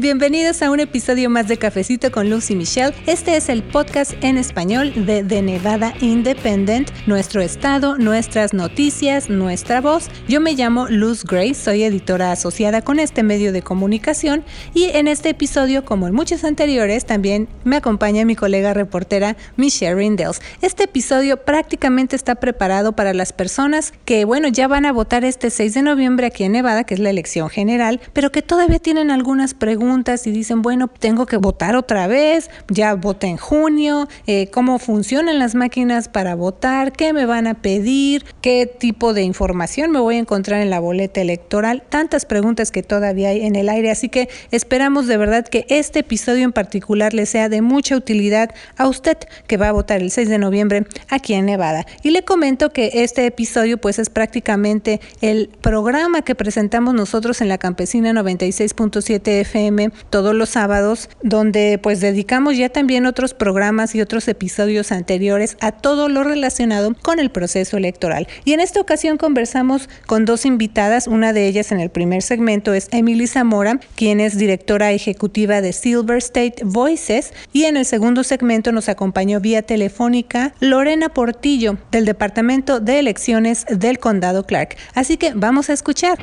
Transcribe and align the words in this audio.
Bienvenidos 0.00 0.62
a 0.62 0.70
un 0.70 0.78
episodio 0.78 1.28
más 1.28 1.48
de 1.48 1.56
Cafecito 1.56 2.12
con 2.12 2.30
Lucy 2.30 2.54
Michelle. 2.54 2.94
Este 3.08 3.36
es 3.36 3.48
el 3.48 3.64
podcast 3.64 4.12
en 4.22 4.38
español 4.38 4.92
de 5.06 5.24
The 5.24 5.42
Nevada 5.42 5.92
Independent, 6.00 6.88
nuestro 7.08 7.40
estado, 7.40 7.98
nuestras 7.98 8.54
noticias, 8.54 9.28
nuestra 9.28 9.80
voz. 9.80 10.08
Yo 10.28 10.40
me 10.40 10.52
llamo 10.52 10.86
Luz 10.88 11.24
Gray, 11.24 11.52
soy 11.52 11.82
editora 11.82 12.30
asociada 12.30 12.82
con 12.82 13.00
este 13.00 13.24
medio 13.24 13.50
de 13.52 13.62
comunicación 13.62 14.44
y 14.72 14.84
en 14.84 15.08
este 15.08 15.30
episodio, 15.30 15.84
como 15.84 16.06
en 16.06 16.14
muchos 16.14 16.44
anteriores, 16.44 17.04
también 17.04 17.48
me 17.64 17.74
acompaña 17.74 18.24
mi 18.24 18.36
colega 18.36 18.74
reportera 18.74 19.36
Michelle 19.56 19.96
Rindels. 19.96 20.40
Este 20.62 20.84
episodio 20.84 21.38
prácticamente 21.44 22.14
está 22.14 22.36
preparado 22.36 22.92
para 22.92 23.14
las 23.14 23.32
personas 23.32 23.92
que, 24.04 24.24
bueno, 24.24 24.46
ya 24.46 24.68
van 24.68 24.86
a 24.86 24.92
votar 24.92 25.24
este 25.24 25.50
6 25.50 25.74
de 25.74 25.82
noviembre 25.82 26.28
aquí 26.28 26.44
en 26.44 26.52
Nevada, 26.52 26.84
que 26.84 26.94
es 26.94 27.00
la 27.00 27.10
elección 27.10 27.50
general, 27.50 28.00
pero 28.12 28.30
que 28.30 28.42
todavía 28.42 28.78
tienen 28.78 29.10
algunas 29.10 29.54
preguntas 29.54 29.87
y 29.88 30.30
dicen, 30.30 30.62
bueno, 30.62 30.88
tengo 30.88 31.26
que 31.26 31.38
votar 31.38 31.74
otra 31.74 32.06
vez, 32.06 32.50
ya 32.68 32.94
voté 32.94 33.26
en 33.26 33.36
junio, 33.36 34.06
eh, 34.26 34.48
cómo 34.52 34.78
funcionan 34.78 35.38
las 35.38 35.54
máquinas 35.54 36.08
para 36.08 36.34
votar, 36.34 36.92
qué 36.92 37.12
me 37.12 37.24
van 37.24 37.46
a 37.46 37.54
pedir, 37.54 38.24
qué 38.42 38.66
tipo 38.66 39.14
de 39.14 39.22
información 39.22 39.90
me 39.90 39.98
voy 39.98 40.16
a 40.16 40.18
encontrar 40.18 40.60
en 40.60 40.70
la 40.70 40.78
boleta 40.78 41.20
electoral, 41.20 41.82
tantas 41.88 42.26
preguntas 42.26 42.70
que 42.70 42.82
todavía 42.82 43.30
hay 43.30 43.46
en 43.46 43.56
el 43.56 43.68
aire, 43.68 43.90
así 43.90 44.08
que 44.08 44.28
esperamos 44.50 45.06
de 45.06 45.16
verdad 45.16 45.46
que 45.46 45.64
este 45.68 46.00
episodio 46.00 46.44
en 46.44 46.52
particular 46.52 47.14
le 47.14 47.24
sea 47.24 47.48
de 47.48 47.62
mucha 47.62 47.96
utilidad 47.96 48.50
a 48.76 48.88
usted 48.88 49.16
que 49.46 49.56
va 49.56 49.68
a 49.68 49.72
votar 49.72 50.02
el 50.02 50.10
6 50.10 50.28
de 50.28 50.38
noviembre 50.38 50.86
aquí 51.08 51.34
en 51.34 51.46
Nevada. 51.46 51.86
Y 52.02 52.10
le 52.10 52.24
comento 52.24 52.72
que 52.72 52.90
este 52.94 53.24
episodio 53.26 53.78
pues 53.78 53.98
es 53.98 54.10
prácticamente 54.10 55.00
el 55.22 55.50
programa 55.60 56.22
que 56.22 56.34
presentamos 56.34 56.94
nosotros 56.94 57.40
en 57.40 57.48
la 57.48 57.58
Campesina 57.58 58.12
96.7 58.12 59.40
FM 59.40 59.67
todos 60.10 60.34
los 60.34 60.50
sábados, 60.50 61.08
donde 61.22 61.78
pues 61.82 62.00
dedicamos 62.00 62.56
ya 62.56 62.68
también 62.68 63.06
otros 63.06 63.34
programas 63.34 63.94
y 63.94 64.00
otros 64.00 64.28
episodios 64.28 64.92
anteriores 64.92 65.56
a 65.60 65.72
todo 65.72 66.08
lo 66.08 66.24
relacionado 66.24 66.94
con 67.02 67.18
el 67.18 67.30
proceso 67.30 67.76
electoral. 67.76 68.28
Y 68.44 68.52
en 68.52 68.60
esta 68.60 68.80
ocasión 68.80 69.16
conversamos 69.16 69.88
con 70.06 70.24
dos 70.24 70.44
invitadas, 70.44 71.06
una 71.06 71.32
de 71.32 71.46
ellas 71.46 71.72
en 71.72 71.80
el 71.80 71.90
primer 71.90 72.22
segmento 72.22 72.74
es 72.74 72.88
Emily 72.92 73.26
Zamora, 73.26 73.80
quien 73.94 74.20
es 74.20 74.38
directora 74.38 74.92
ejecutiva 74.92 75.60
de 75.60 75.72
Silver 75.72 76.18
State 76.18 76.62
Voices, 76.64 77.32
y 77.52 77.64
en 77.64 77.76
el 77.76 77.84
segundo 77.84 78.24
segmento 78.24 78.72
nos 78.72 78.88
acompañó 78.88 79.40
vía 79.40 79.62
telefónica 79.62 80.54
Lorena 80.60 81.08
Portillo 81.08 81.78
del 81.90 82.04
Departamento 82.04 82.80
de 82.80 82.98
Elecciones 82.98 83.66
del 83.70 83.98
Condado 83.98 84.44
Clark. 84.44 84.76
Así 84.94 85.16
que 85.16 85.32
vamos 85.34 85.70
a 85.70 85.72
escuchar. 85.72 86.18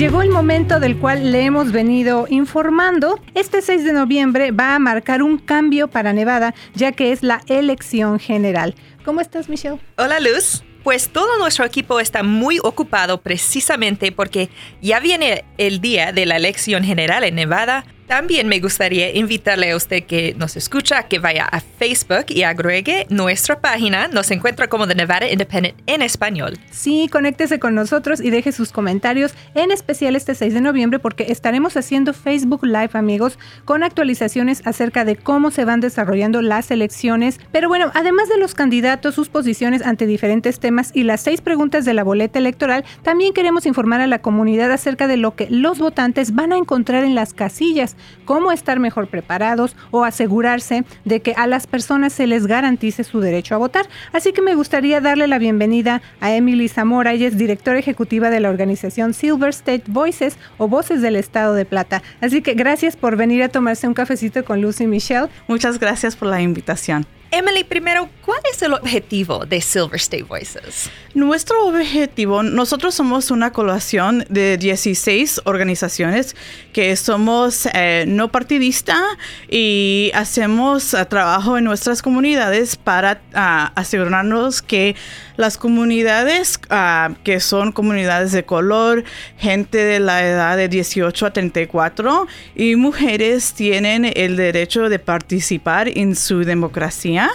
Llegó 0.00 0.22
el 0.22 0.30
momento 0.30 0.80
del 0.80 0.96
cual 0.96 1.30
le 1.30 1.44
hemos 1.44 1.72
venido 1.72 2.24
informando. 2.30 3.20
Este 3.34 3.60
6 3.60 3.84
de 3.84 3.92
noviembre 3.92 4.50
va 4.50 4.74
a 4.74 4.78
marcar 4.78 5.22
un 5.22 5.36
cambio 5.36 5.88
para 5.88 6.14
Nevada, 6.14 6.54
ya 6.74 6.92
que 6.92 7.12
es 7.12 7.22
la 7.22 7.42
elección 7.48 8.18
general. 8.18 8.74
¿Cómo 9.04 9.20
estás, 9.20 9.50
Michelle? 9.50 9.78
Hola, 9.98 10.18
Luz. 10.18 10.64
Pues 10.82 11.10
todo 11.10 11.36
nuestro 11.36 11.66
equipo 11.66 12.00
está 12.00 12.22
muy 12.22 12.60
ocupado 12.62 13.20
precisamente 13.20 14.10
porque 14.10 14.48
ya 14.80 15.00
viene 15.00 15.44
el 15.58 15.82
día 15.82 16.12
de 16.12 16.24
la 16.24 16.36
elección 16.36 16.82
general 16.82 17.22
en 17.22 17.34
Nevada 17.34 17.84
también 18.10 18.48
me 18.48 18.58
gustaría 18.58 19.14
invitarle 19.16 19.70
a 19.70 19.76
usted 19.76 20.02
que 20.02 20.34
nos 20.36 20.56
escucha 20.56 21.04
que 21.04 21.20
vaya 21.20 21.44
a 21.44 21.60
Facebook 21.60 22.24
y 22.26 22.42
agregue 22.42 23.06
nuestra 23.08 23.60
página. 23.60 24.08
Nos 24.08 24.32
encuentra 24.32 24.66
como 24.66 24.88
The 24.88 24.96
Nevada 24.96 25.30
Independent 25.30 25.78
en 25.86 26.02
español. 26.02 26.58
Sí, 26.72 27.08
conéctese 27.08 27.60
con 27.60 27.76
nosotros 27.76 28.20
y 28.20 28.30
deje 28.30 28.50
sus 28.50 28.72
comentarios, 28.72 29.32
en 29.54 29.70
especial 29.70 30.16
este 30.16 30.34
6 30.34 30.54
de 30.54 30.60
noviembre, 30.60 30.98
porque 30.98 31.26
estaremos 31.30 31.76
haciendo 31.76 32.12
Facebook 32.12 32.64
Live, 32.64 32.90
amigos, 32.94 33.38
con 33.64 33.84
actualizaciones 33.84 34.62
acerca 34.64 35.04
de 35.04 35.14
cómo 35.14 35.52
se 35.52 35.64
van 35.64 35.78
desarrollando 35.78 36.42
las 36.42 36.72
elecciones. 36.72 37.38
Pero 37.52 37.68
bueno, 37.68 37.92
además 37.94 38.28
de 38.28 38.38
los 38.38 38.56
candidatos, 38.56 39.14
sus 39.14 39.28
posiciones 39.28 39.82
ante 39.82 40.06
diferentes 40.06 40.58
temas 40.58 40.90
y 40.94 41.04
las 41.04 41.20
seis 41.20 41.40
preguntas 41.40 41.84
de 41.84 41.94
la 41.94 42.02
boleta 42.02 42.40
electoral, 42.40 42.84
también 43.04 43.34
queremos 43.34 43.66
informar 43.66 44.00
a 44.00 44.08
la 44.08 44.20
comunidad 44.20 44.72
acerca 44.72 45.06
de 45.06 45.16
lo 45.16 45.36
que 45.36 45.48
los 45.48 45.78
votantes 45.78 46.34
van 46.34 46.52
a 46.52 46.56
encontrar 46.56 47.04
en 47.04 47.14
las 47.14 47.34
casillas 47.34 47.94
cómo 48.24 48.52
estar 48.52 48.78
mejor 48.78 49.08
preparados 49.08 49.76
o 49.90 50.04
asegurarse 50.04 50.84
de 51.04 51.20
que 51.20 51.34
a 51.36 51.46
las 51.46 51.66
personas 51.66 52.12
se 52.12 52.26
les 52.26 52.46
garantice 52.46 53.04
su 53.04 53.20
derecho 53.20 53.54
a 53.54 53.58
votar. 53.58 53.86
Así 54.12 54.32
que 54.32 54.42
me 54.42 54.54
gustaría 54.54 55.00
darle 55.00 55.26
la 55.26 55.38
bienvenida 55.38 56.02
a 56.20 56.32
Emily 56.32 56.68
Zamora, 56.68 57.12
ella 57.12 57.28
es 57.28 57.38
directora 57.38 57.78
ejecutiva 57.78 58.30
de 58.30 58.40
la 58.40 58.50
organización 58.50 59.14
Silver 59.14 59.50
State 59.50 59.84
Voices 59.88 60.36
o 60.58 60.68
Voces 60.68 61.02
del 61.02 61.16
Estado 61.16 61.54
de 61.54 61.64
Plata. 61.64 62.02
Así 62.20 62.42
que 62.42 62.54
gracias 62.54 62.96
por 62.96 63.16
venir 63.16 63.42
a 63.42 63.48
tomarse 63.48 63.88
un 63.88 63.94
cafecito 63.94 64.44
con 64.44 64.60
Lucy 64.60 64.86
Michelle. 64.86 65.28
Muchas 65.48 65.78
gracias 65.78 66.16
por 66.16 66.28
la 66.28 66.40
invitación. 66.40 67.06
Emily, 67.32 67.62
primero, 67.62 68.08
¿cuál 68.24 68.39
el 68.62 68.74
objetivo 68.74 69.44
de 69.46 69.60
Silver 69.60 69.96
State 69.96 70.24
Voices? 70.24 70.90
Nuestro 71.14 71.66
objetivo, 71.66 72.42
nosotros 72.42 72.94
somos 72.94 73.30
una 73.30 73.52
colación 73.52 74.24
de 74.28 74.56
16 74.56 75.42
organizaciones 75.44 76.36
que 76.72 76.94
somos 76.96 77.66
eh, 77.74 78.04
no 78.06 78.30
partidista 78.30 79.02
y 79.48 80.12
hacemos 80.14 80.94
eh, 80.94 81.04
trabajo 81.06 81.58
en 81.58 81.64
nuestras 81.64 82.02
comunidades 82.02 82.76
para 82.76 83.20
ah, 83.34 83.72
asegurarnos 83.74 84.62
que 84.62 84.94
las 85.36 85.56
comunidades 85.56 86.60
ah, 86.68 87.10
que 87.24 87.40
son 87.40 87.72
comunidades 87.72 88.32
de 88.32 88.44
color, 88.44 89.04
gente 89.38 89.78
de 89.78 89.98
la 89.98 90.24
edad 90.24 90.56
de 90.56 90.68
18 90.68 91.26
a 91.26 91.32
34 91.32 92.26
y 92.54 92.76
mujeres 92.76 93.54
tienen 93.54 94.12
el 94.14 94.36
derecho 94.36 94.88
de 94.88 94.98
participar 94.98 95.88
en 95.88 96.14
su 96.14 96.44
democracia. 96.44 97.30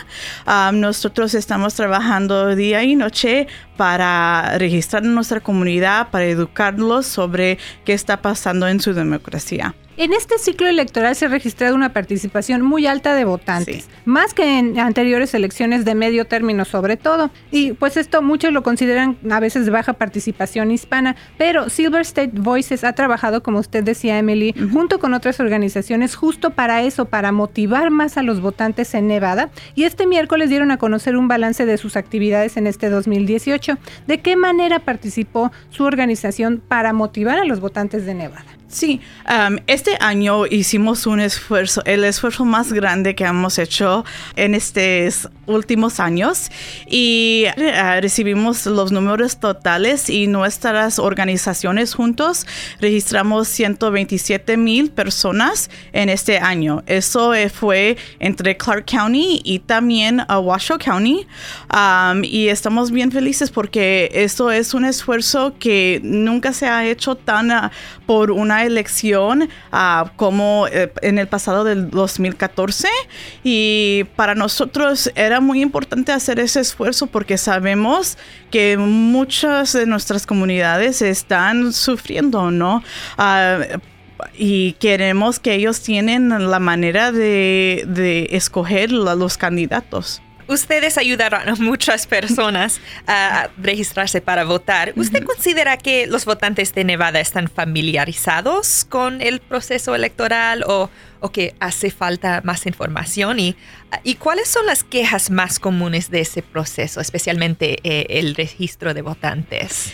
Ah, 0.46 0.72
nosotros 1.16 1.36
estamos 1.36 1.76
trabajando 1.76 2.58
día 2.58 2.84
y 2.84 2.98
noche 2.98 3.48
para 3.78 4.58
registrar 4.58 5.02
nuestra 5.04 5.40
comunidad, 5.40 6.10
para 6.10 6.26
educarlos 6.26 7.06
sobre 7.06 7.58
qué 7.86 7.94
está 7.94 8.22
pasando 8.22 8.68
en 8.68 8.82
su 8.82 8.94
democracia. 8.94 9.74
En 9.98 10.12
este 10.12 10.38
ciclo 10.40 10.68
electoral 10.68 11.16
se 11.16 11.26
ha 11.26 11.30
registrado 11.30 11.74
una 11.74 11.94
participación 11.94 12.62
muy 12.62 12.86
alta 12.86 13.16
de 13.16 13.24
votantes, 13.24 13.88
más 14.04 14.34
que 14.34 14.60
en 14.60 14.78
anteriores 14.78 15.34
elecciones 15.34 15.86
de 15.86 15.96
medio 15.96 16.26
término 16.26 16.66
sobre 16.66 16.98
todo. 16.98 17.32
Y 17.50 17.72
pues 17.72 17.96
esto 17.96 18.22
muchos 18.22 18.52
lo 18.52 18.62
consideran 18.62 19.18
a 19.32 19.40
veces 19.40 19.64
de 19.64 19.72
baja 19.72 19.94
participación 19.94 20.72
hispana, 20.72 21.16
pero 21.38 21.70
Silver 21.70 22.02
State 22.02 22.34
Voices 22.34 22.84
ha 22.84 22.92
trabajado, 22.92 23.42
como 23.42 23.60
usted 23.60 23.86
decía 23.86 24.18
Emily, 24.18 24.54
junto 24.74 25.00
con 25.00 25.14
otras 25.14 25.40
organizaciones 25.40 26.16
justo 26.16 26.50
para 26.50 26.84
eso, 26.84 27.06
para 27.06 27.32
motivar 27.32 27.90
más 27.90 28.18
a 28.18 28.22
los 28.22 28.42
votantes 28.42 28.94
en 28.96 29.08
Nevada. 29.08 29.50
Y 29.76 29.86
este 29.86 30.08
miércoles 30.08 30.50
dieron 30.50 30.72
a 30.72 30.78
conocer 30.78 31.16
un 31.16 31.30
balance 31.30 31.66
de 31.66 31.78
sus 31.78 31.96
actividades 31.96 32.58
en 32.58 32.68
este 32.68 32.90
2018. 32.90 33.78
¿De 34.08 34.20
qué 34.20 34.36
manera 34.36 34.80
participó 34.80 35.54
su 35.70 35.86
organización 35.86 36.62
para 36.68 36.92
motivar 36.92 37.40
a 37.40 37.46
los 37.46 37.62
votantes 37.62 38.06
de 38.06 38.14
Nevada? 38.14 38.46
Sí, 38.76 39.00
um, 39.30 39.56
este 39.68 39.96
año 40.02 40.46
hicimos 40.48 41.08
un 41.08 41.22
esfuerzo, 41.22 41.82
el 41.86 42.04
esfuerzo 42.04 42.44
más 42.44 42.74
grande 42.74 43.16
que 43.16 43.24
hemos 43.24 43.58
hecho 43.58 44.04
en 44.36 44.54
estos 44.54 45.30
últimos 45.46 46.00
años 46.00 46.52
y 46.88 47.46
uh, 47.58 48.02
recibimos 48.02 48.66
los 48.66 48.92
números 48.92 49.38
totales 49.38 50.10
y 50.10 50.28
nuestras 50.28 51.00
organizaciones 51.00 51.94
juntos 51.94 52.46
registramos 52.80 53.48
127 53.48 54.58
mil 54.58 54.92
personas 54.92 55.70
en 55.94 56.10
este 56.10 56.38
año. 56.40 56.84
Eso 56.86 57.34
fue 57.54 57.98
entre 58.20 58.58
Clark 58.58 58.86
County 58.86 59.42
y 59.44 59.60
también 59.60 60.22
uh, 60.22 60.40
Washoe 60.40 60.78
County 60.78 61.26
um, 61.74 62.24
y 62.24 62.50
estamos 62.50 62.92
bien 62.92 63.12
felices 63.12 63.52
porque 63.52 64.10
esto 64.14 64.52
es 64.52 64.74
un 64.74 64.86
esfuerzo 64.86 65.56
que 65.60 66.00
nunca 66.04 66.54
se 66.54 66.68
ha 66.68 66.86
hecho 66.86 67.16
tan 67.16 67.52
uh, 67.52 67.70
por 68.06 68.32
una 68.32 68.64
elección 68.64 69.50
ah, 69.72 70.12
como 70.16 70.68
eh, 70.72 70.92
en 71.02 71.18
el 71.18 71.28
pasado 71.28 71.64
del 71.64 71.90
2014 71.90 72.88
y 73.44 74.04
para 74.16 74.36
nosotros 74.36 75.12
era 75.16 75.35
muy 75.40 75.62
importante 75.62 76.12
hacer 76.12 76.40
ese 76.40 76.60
esfuerzo 76.60 77.08
porque 77.08 77.38
sabemos 77.38 78.18
que 78.52 78.78
muchas 78.78 79.74
de 79.74 79.86
nuestras 79.86 80.26
comunidades 80.26 81.02
están 81.02 81.74
sufriendo, 81.74 82.52
¿no? 82.52 82.84
Ah, 83.18 83.60
y 84.38 84.74
queremos 84.74 85.40
que 85.40 85.54
ellos 85.54 85.82
tienen 85.82 86.50
la 86.50 86.60
manera 86.60 87.12
de, 87.12 87.86
de 87.88 88.30
escoger 88.32 88.92
los 88.92 89.38
candidatos. 89.38 90.22
Ustedes 90.48 90.98
ayudaron 90.98 91.48
a 91.50 91.56
muchas 91.56 92.06
personas 92.08 92.80
a 93.08 93.50
registrarse 93.58 94.22
para 94.22 94.44
votar. 94.44 94.94
¿Usted 94.96 95.24
considera 95.24 95.78
que 95.78 96.08
los 96.08 96.26
votantes 96.26 96.74
de 96.74 96.84
Nevada 96.84 97.20
están 97.20 97.50
familiarizados 97.50 98.86
con 98.88 99.22
el 99.22 99.40
proceso 99.40 99.96
electoral 99.96 100.64
o, 100.68 100.90
que 101.34 101.56
hace 101.60 101.90
falta 101.90 102.42
más 102.44 102.68
información? 102.68 103.40
¿Y, 103.40 103.56
¿Y, 104.04 104.16
cuáles 104.16 104.48
son 104.48 104.68
las 104.68 104.84
quejas 104.84 105.32
más 105.32 105.58
comunes 105.58 106.12
de 106.12 106.22
ese 106.22 106.44
proceso, 106.44 107.02
especialmente 107.02 107.80
eh, 107.84 108.06
el 108.10 108.36
registro 108.36 108.94
de 108.94 109.02
votantes? 109.02 109.92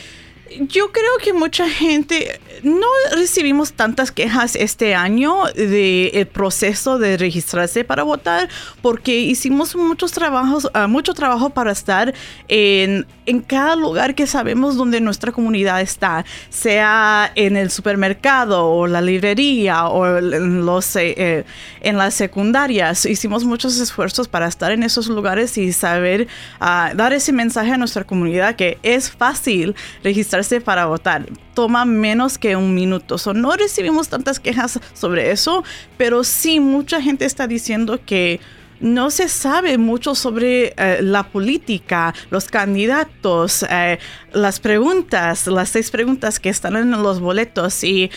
Yo 0.60 0.92
creo 0.92 1.18
que 1.24 1.32
mucha 1.34 1.70
gente 1.70 2.40
no 2.64 2.88
recibimos 3.16 3.74
tantas 3.74 4.12
quejas 4.12 4.56
este 4.56 4.96
año 4.96 5.46
del 5.56 6.28
proceso 6.28 7.00
de 7.00 7.16
registrarse 7.16 7.84
para 7.86 8.04
votar 8.04 8.50
porque 8.82 9.20
hicimos 9.20 9.76
muchos 9.76 10.12
trabajos, 10.12 10.66
uh, 10.66 10.88
mucho 10.88 11.14
trabajo 11.14 11.52
para 11.52 11.72
estar 11.72 12.14
en, 12.50 13.08
en, 13.26 13.42
cada 13.42 13.76
lugar 13.76 14.14
que 14.14 14.28
sabemos 14.28 14.76
donde 14.76 15.00
nuestra 15.00 15.32
comunidad 15.32 15.80
está, 15.82 16.26
sea 16.50 17.32
en 17.36 17.56
el 17.56 17.72
supermercado 17.72 18.68
o 18.68 18.88
la 18.88 19.02
librería 19.02 19.88
o 19.88 20.18
en, 20.18 20.66
los, 20.66 20.96
eh, 20.98 21.14
eh, 21.18 21.46
en 21.80 21.98
las 21.98 22.14
secundarias. 22.14 23.06
Hicimos 23.06 23.46
muchos 23.46 23.80
esfuerzos 23.80 24.28
para 24.28 24.48
estar 24.48 24.72
en 24.72 24.84
esos 24.84 25.08
lugares 25.08 25.58
y 25.58 25.72
saber 25.72 26.28
uh, 26.60 26.96
dar 26.96 27.14
ese 27.14 27.32
mensaje 27.32 27.72
a 27.72 27.78
nuestra 27.78 28.04
comunidad 28.04 28.56
que 28.56 28.78
es 28.84 29.10
fácil 29.10 29.76
registrarse 30.04 30.41
para 30.64 30.86
votar. 30.86 31.28
Toma 31.54 31.86
menos 31.86 32.38
que 32.38 32.56
un 32.56 32.74
minuto. 32.74 33.18
So, 33.18 33.34
no 33.34 33.56
recibimos 33.56 34.10
tantas 34.10 34.40
quejas 34.40 34.80
sobre 34.94 35.32
eso, 35.32 35.64
pero 35.98 36.24
sí 36.24 36.60
mucha 36.60 37.02
gente 37.02 37.26
está 37.26 37.48
diciendo 37.48 38.00
que 38.06 38.40
no 38.82 39.12
se 39.12 39.30
sabe 39.30 39.78
mucho 39.78 40.16
sobre 40.16 40.74
eh, 40.76 41.00
la 41.02 41.24
política, 41.24 42.14
los 42.32 42.48
candidatos, 42.50 43.64
eh, 43.70 44.00
las 44.34 44.60
preguntas, 44.60 45.48
las 45.48 45.70
seis 45.70 45.92
preguntas 45.92 46.40
que 46.40 46.50
están 46.50 46.76
en 46.76 46.92
los 46.92 47.20
boletos 47.20 47.84
y 47.84 48.10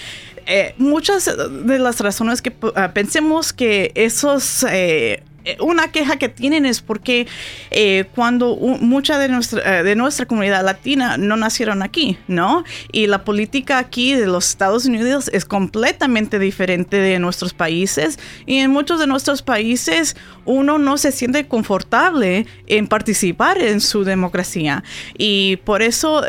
eh, 0.46 0.74
muchas 0.78 1.30
de 1.66 1.78
las 1.78 2.00
razones 2.00 2.42
que 2.42 2.50
pensemos 2.50 3.52
que 3.52 3.92
esos 3.94 4.64
una 5.60 5.88
queja 5.88 6.16
que 6.16 6.28
tienen 6.28 6.64
es 6.64 6.80
porque 6.80 7.26
eh, 7.70 8.06
cuando 8.14 8.56
mucha 8.56 9.18
de 9.18 9.28
nuestra, 9.28 9.80
eh, 9.80 9.82
de 9.82 9.94
nuestra 9.94 10.26
comunidad 10.26 10.64
latina 10.64 11.18
no 11.18 11.36
nacieron 11.36 11.82
aquí, 11.82 12.18
¿no? 12.28 12.64
Y 12.92 13.06
la 13.06 13.24
política 13.24 13.78
aquí 13.78 14.14
de 14.14 14.26
los 14.26 14.48
Estados 14.48 14.86
Unidos 14.86 15.30
es 15.32 15.44
completamente 15.44 16.38
diferente 16.38 16.96
de 16.96 17.18
nuestros 17.18 17.52
países 17.52 18.18
y 18.46 18.58
en 18.58 18.70
muchos 18.70 18.98
de 18.98 19.06
nuestros 19.06 19.42
países 19.42 20.16
uno 20.46 20.78
no 20.78 20.96
se 20.96 21.12
siente 21.12 21.46
confortable 21.46 22.46
en 22.66 22.86
participar 22.86 23.60
en 23.60 23.80
su 23.80 24.04
democracia. 24.04 24.82
Y 25.16 25.56
por 25.58 25.82
eso 25.82 26.22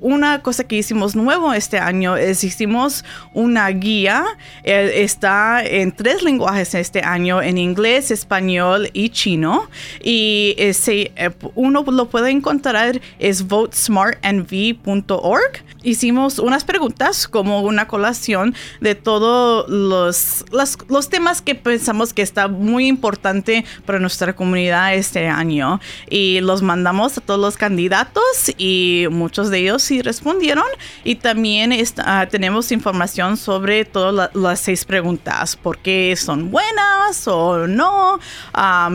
una 0.00 0.42
cosa 0.42 0.64
que 0.64 0.76
hicimos 0.76 1.14
nuevo 1.14 1.52
este 1.52 1.78
año 1.78 2.16
es 2.16 2.42
hicimos 2.44 3.04
una 3.32 3.68
guía, 3.68 4.24
está 4.64 5.64
en 5.64 5.92
tres 5.92 6.22
lenguajes 6.22 6.74
este 6.74 7.02
año, 7.02 7.42
en 7.42 7.58
inglés, 7.58 8.10
español, 8.10 8.39
español 8.40 8.88
y 8.94 9.10
chino. 9.10 9.68
Y 10.02 10.54
ese, 10.56 11.12
eh, 11.16 11.30
uno 11.54 11.84
lo 11.86 12.08
puede 12.08 12.30
encontrar 12.30 12.98
es 13.18 13.46
votesmartnv.org. 13.46 15.64
Hicimos 15.82 16.38
unas 16.38 16.64
preguntas 16.64 17.28
como 17.28 17.60
una 17.62 17.88
colación 17.88 18.54
de 18.80 18.94
todos 18.94 19.66
los, 19.68 20.46
los, 20.52 20.78
temas 21.08 21.40
que 21.42 21.54
pensamos 21.54 22.12
que 22.12 22.20
está 22.22 22.48
muy 22.48 22.86
importante 22.86 23.64
para 23.86 23.98
nuestra 23.98 24.34
comunidad 24.34 24.94
este 24.94 25.26
año. 25.26 25.80
Y 26.08 26.40
los 26.40 26.62
mandamos 26.62 27.18
a 27.18 27.20
todos 27.20 27.40
los 27.40 27.58
candidatos 27.58 28.52
y 28.56 29.06
muchos 29.10 29.50
de 29.50 29.58
ellos 29.58 29.82
sí 29.82 30.00
respondieron. 30.02 30.66
Y 31.04 31.16
también 31.16 31.72
está, 31.72 32.28
tenemos 32.28 32.70
información 32.72 33.36
sobre 33.36 33.84
todas 33.84 34.30
las 34.34 34.60
seis 34.60 34.84
preguntas, 34.84 35.56
por 35.56 35.78
qué 35.78 36.14
son 36.16 36.50
buenas 36.50 37.26
o 37.26 37.66
no, 37.66 38.20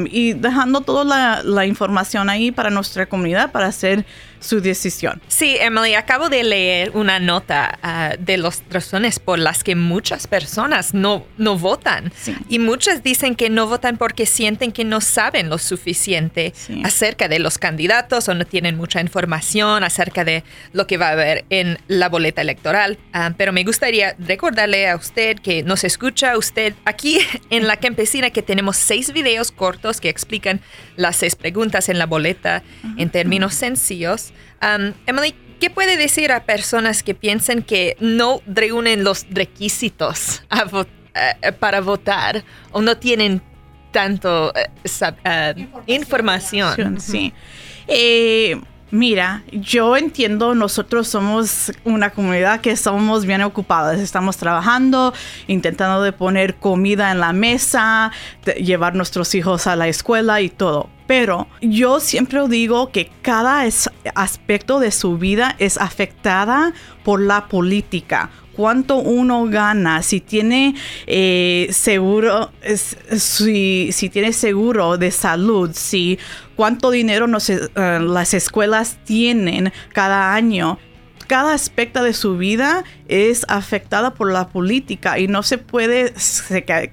y 0.09 0.33
dejando 0.33 0.81
toda 0.81 1.03
la, 1.03 1.43
la, 1.43 1.65
información 1.65 2.29
ahí 2.29 2.51
para 2.51 2.69
nuestra 2.69 3.05
comunidad 3.07 3.51
para 3.51 3.67
hacer 3.67 4.05
su 4.45 4.62
decisión. 4.62 5.21
Sí, 5.27 5.57
Emily, 5.59 5.95
acabo 5.95 6.30
de 6.30 6.44
leer 6.44 6.92
una 6.94 7.19
nota 7.19 7.80
uh, 7.83 8.24
de 8.24 8.38
las 8.38 8.63
razones 8.69 9.19
por 9.19 9.39
las 9.39 9.63
que 9.63 9.75
muchas 9.75 10.27
personas 10.27 10.94
no, 10.94 11.25
no 11.38 11.57
votan. 11.57 12.12
Sí. 12.15 12.36
Y 12.47 12.59
muchas 12.59 13.03
dicen 13.03 13.36
que 13.36 13.50
no 13.50 13.68
votan 13.68 13.97
porque 13.97 14.25
sienten 14.25 14.71
que 14.71 14.83
no 14.83 15.01
saben 15.01 15.50
lo 15.50 15.57
suficiente 15.57 16.53
sí. 16.56 16.81
acerca 16.86 17.27
de 17.27 17.39
los 17.39 17.57
candidatos 17.57 18.30
o 18.30 18.33
no 18.33 18.45
tienen 18.45 18.77
mucha 18.77 19.01
información 19.01 19.83
acerca 19.83 20.24
de 20.24 20.44
lo 20.74 20.88
que 20.88 20.97
va 20.97 21.09
a 21.09 21.12
haber 21.12 21.45
en 21.50 21.80
la 21.88 22.09
boleta 22.09 22.42
electoral. 22.42 22.97
Uh, 23.13 23.33
pero 23.38 23.51
me 23.51 23.63
gustaría 23.63 24.15
recordarle 24.19 24.88
a 24.88 24.95
usted 24.95 25.39
que 25.39 25.63
nos 25.63 25.83
escucha 25.83 26.38
usted 26.38 26.74
aquí 26.86 27.19
en 27.50 27.68
la 27.68 27.77
campesina 27.77 28.30
que 28.30 28.42
tenemos 28.42 28.77
seis 28.77 29.12
videos 29.12 29.51
cortos 29.51 30.00
que 30.00 30.09
explican 30.09 30.62
las 30.95 31.15
seis 31.15 31.36
preguntas 31.36 31.89
en 31.89 31.97
la 31.97 32.06
boleta 32.06 32.63
uh 32.83 32.88
-huh. 32.88 33.01
en 33.01 33.09
términos 33.09 33.53
sencillos. 33.56 34.33
Um, 34.61 34.93
Emily, 35.05 35.35
¿qué 35.59 35.69
puede 35.69 35.97
decir 35.97 36.31
a 36.31 36.43
personas 36.43 37.03
que 37.03 37.13
piensan 37.13 37.61
que 37.61 37.97
no 37.99 38.41
reúnen 38.45 39.03
los 39.03 39.25
requisitos 39.29 40.43
vo 40.71 40.81
uh, 40.81 41.53
para 41.59 41.81
votar 41.81 42.43
o 42.71 42.81
no 42.81 42.97
tienen 42.97 43.41
tanto 43.91 44.51
uh, 44.51 45.59
información? 45.87 46.69
información? 46.69 46.99
Sí. 46.99 47.33
Eh, 47.87 48.59
Mira, 48.91 49.43
yo 49.51 49.97
entiendo, 49.97 50.53
nosotros 50.53 51.07
somos 51.07 51.71
una 51.83 52.11
comunidad 52.11 52.61
que 52.61 52.77
somos 52.77 53.25
bien 53.25 53.41
ocupadas, 53.41 53.99
estamos 53.99 54.37
trabajando, 54.37 55.13
intentando 55.47 56.01
de 56.01 56.13
poner 56.13 56.55
comida 56.55 57.11
en 57.11 57.19
la 57.19 57.33
mesa, 57.33 58.11
llevar 58.57 58.95
nuestros 58.95 59.33
hijos 59.35 59.65
a 59.67 59.75
la 59.75 59.87
escuela 59.87 60.39
y 60.39 60.49
todo. 60.49 60.89
Pero 61.07 61.48
yo 61.62 62.00
siempre 62.00 62.48
digo 62.48 62.92
que 62.92 63.12
cada 63.22 63.63
aspecto 64.16 64.80
de 64.80 64.92
su 64.92 65.18
vida 65.18 65.56
es 65.60 65.78
afectada 65.78 66.74
por 67.04 67.22
la 67.22 67.48
política 67.48 68.31
cuánto 68.56 68.98
uno 68.98 69.46
gana, 69.46 70.02
si 70.02 70.22
tiene 70.22 70.75
eh, 71.07 71.68
seguro, 71.72 72.52
si, 73.18 73.92
si, 73.92 74.10
tiene 74.10 74.34
seguro 74.34 74.98
de 74.98 75.12
salud, 75.12 75.72
si 75.74 76.18
cuánto 76.56 76.92
dinero 76.92 77.28
nos, 77.28 77.50
uh, 77.50 77.60
las 78.00 78.34
escuelas 78.34 78.98
tienen 79.04 79.72
cada 79.94 80.34
año. 80.34 80.80
Cada 81.27 81.54
aspecto 81.54 82.04
de 82.04 82.13
su 82.13 82.38
vida 82.38 82.83
es 83.07 83.45
afectada 83.50 84.13
por 84.13 84.31
la 84.31 84.50
política 84.50 85.18
y 85.18 85.27
no 85.27 85.44
se 85.44 85.57
puede 85.57 86.13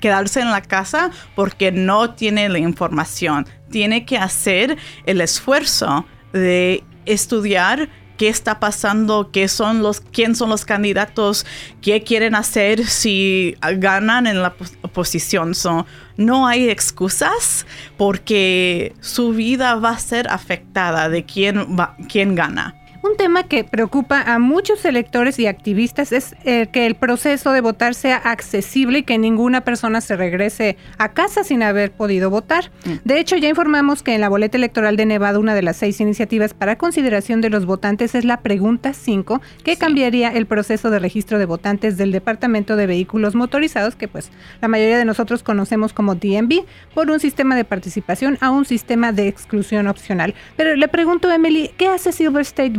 quedarse 0.01 0.41
en 0.41 0.51
la 0.51 0.63
casa 0.63 1.11
porque 1.35 1.71
no 1.73 2.15
tiene 2.15 2.49
la 2.49 2.59
información. 2.59 3.47
Tiene 3.71 4.07
que 4.07 4.17
hacer 4.17 4.79
el 5.07 5.21
esfuerzo 5.21 6.07
de 6.33 6.83
estudiar 7.05 7.89
qué 8.17 8.29
está 8.29 8.61
pasando, 8.61 9.31
qué 9.33 9.49
son 9.49 9.83
los, 9.83 10.01
quién 10.01 10.35
son 10.35 10.51
los 10.51 10.65
candidatos, 10.65 11.45
qué 11.81 12.03
quieren 12.03 12.35
hacer 12.35 12.87
si 12.87 13.57
ganan 13.79 14.27
en 14.27 14.43
la 14.43 14.55
oposición. 14.83 15.55
So, 15.55 15.87
no 16.17 16.47
hay 16.47 16.71
excusas 16.71 17.67
porque 17.97 18.95
su 19.01 19.33
vida 19.33 19.75
va 19.77 19.91
a 19.91 19.99
ser 19.99 20.29
afectada 20.29 21.09
de 21.09 21.25
quién, 21.25 21.77
va, 21.79 21.97
quién 22.09 22.35
gana. 22.35 22.82
Un 23.03 23.17
tema 23.17 23.43
que 23.43 23.65
preocupa 23.65 24.23
a 24.23 24.39
muchos 24.39 24.85
electores 24.85 25.37
y 25.41 25.49
activistas 25.49 26.13
es 26.13 26.37
eh, 26.45 26.69
que 26.71 26.87
el 26.87 26.95
proceso 26.95 27.51
de 27.51 27.61
votar 27.61 27.97
sea 27.97 28.17
accesible 28.17 29.01
y 29.01 29.03
que 29.03 29.19
ninguna 29.19 29.63
persona 29.63 30.01
se 30.01 30.15
regrese 30.15 30.77
a 30.99 31.09
casa 31.09 31.43
sin 31.43 31.65
haber 31.65 31.91
podido 31.91 32.31
votar. 32.31 32.71
Mm. 32.85 32.91
De 33.05 33.19
hecho, 33.19 33.37
ya 33.37 33.49
informamos 33.49 34.05
que 34.05 34.15
en 34.15 34.21
la 34.21 34.29
boleta 34.29 34.57
electoral 34.57 34.97
de 34.97 35.07
Nevada 35.07 35.41
una 35.41 35.57
de 35.57 35.63
las 35.63 35.79
seis 35.79 36.01
iniciativas 36.01 36.55
para 36.55 36.79
consideración 36.79 37.41
de 37.41 37.51
los 37.51 37.67
votantes 37.67 38.15
es 38.15 38.25
la 38.25 38.41
pregunta 38.41 38.93
5, 38.93 39.41
que 39.65 39.73
sí. 39.73 39.81
cambiaría 39.81 40.29
el 40.29 40.47
proceso 40.47 40.89
de 40.91 41.01
registro 41.01 41.41
de 41.41 41.47
votantes 41.47 41.97
del 41.97 42.13
Departamento 42.13 42.77
de 42.77 42.87
Vehículos 42.87 43.35
Motorizados, 43.35 43.97
que 43.97 44.07
pues 44.07 44.31
la 44.61 44.69
mayoría 44.69 44.97
de 44.97 45.05
nosotros 45.05 45.43
conocemos 45.43 45.93
como 45.93 46.15
DMV, 46.15 46.65
por 46.95 47.11
un 47.11 47.19
sistema 47.19 47.57
de 47.57 47.65
participación 47.65 48.39
a 48.41 48.51
un 48.51 48.65
sistema 48.65 49.11
de 49.11 49.27
exclusión 49.27 49.89
opcional. 49.89 50.37
Pero 50.57 50.77
le 50.77 50.87
pregunto, 50.87 51.29
Emily, 51.33 51.73
¿qué 51.77 51.89
hace 51.89 52.13
Silver 52.13 52.43
State 52.43 52.79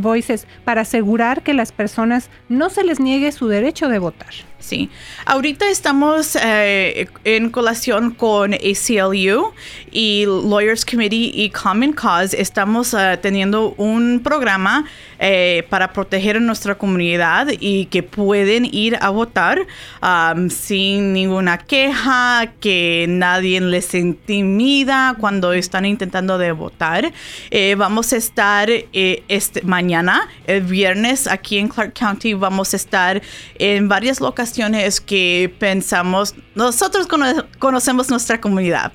Para 0.63 0.82
asegurar 0.82 1.41
que 1.43 1.53
las 1.53 1.72
personas 1.72 2.29
no 2.50 2.70
se 2.70 2.84
les 2.84 3.00
niegue 3.00 3.32
su 3.32 3.48
derecho 3.48 3.89
de 3.89 4.00
votar. 4.00 4.34
Sí, 4.63 4.89
ahorita 5.25 5.70
estamos 5.70 6.38
eh, 6.38 7.10
en 7.25 7.50
colación 7.50 8.12
con 8.12 8.53
ACLU 8.53 9.51
y 9.91 10.24
Lawyers 10.25 10.86
Committee 10.86 11.34
y 11.36 11.50
Common 11.50 11.91
Cause. 11.91 12.34
Estamos 12.39 12.93
uh, 12.93 13.17
teniendo 13.22 13.74
un 13.75 14.22
programa 14.24 14.86
eh, 15.20 15.67
para 15.70 15.91
proteger 15.91 16.38
a 16.38 16.39
nuestra 16.39 16.75
comunidad 16.75 17.48
y 17.60 17.88
que 17.88 18.03
pueden 18.03 18.63
ir 18.63 18.98
a 19.01 19.10
votar 19.10 19.67
um, 20.01 20.50
sin 20.50 21.12
ninguna 21.12 21.58
queja, 21.58 22.53
que 22.62 23.05
nadie 23.10 23.60
les 23.60 23.93
intimida 23.93 25.17
cuando 25.20 25.51
están 25.51 25.86
intentando 25.86 26.38
de 26.38 26.53
votar. 26.53 27.12
Eh, 27.51 27.75
vamos 27.77 28.13
a 28.13 28.15
estar 28.17 28.70
eh, 28.70 29.24
este, 29.27 29.62
mañana, 29.63 30.29
el 30.48 30.63
viernes, 30.63 31.27
aquí 31.27 31.58
en 31.58 31.67
Clark 31.67 31.93
County, 31.93 32.34
vamos 32.34 32.74
a 32.74 32.77
estar 32.77 33.22
en 33.60 33.89
varias 33.89 34.22
locaciones 34.22 34.52
que 35.01 35.53
pensamos, 35.60 36.36
nosotros 36.55 37.07
cono 37.07 37.45
conocemos 37.60 38.10
nuestra 38.10 38.39
comunidad. 38.39 38.91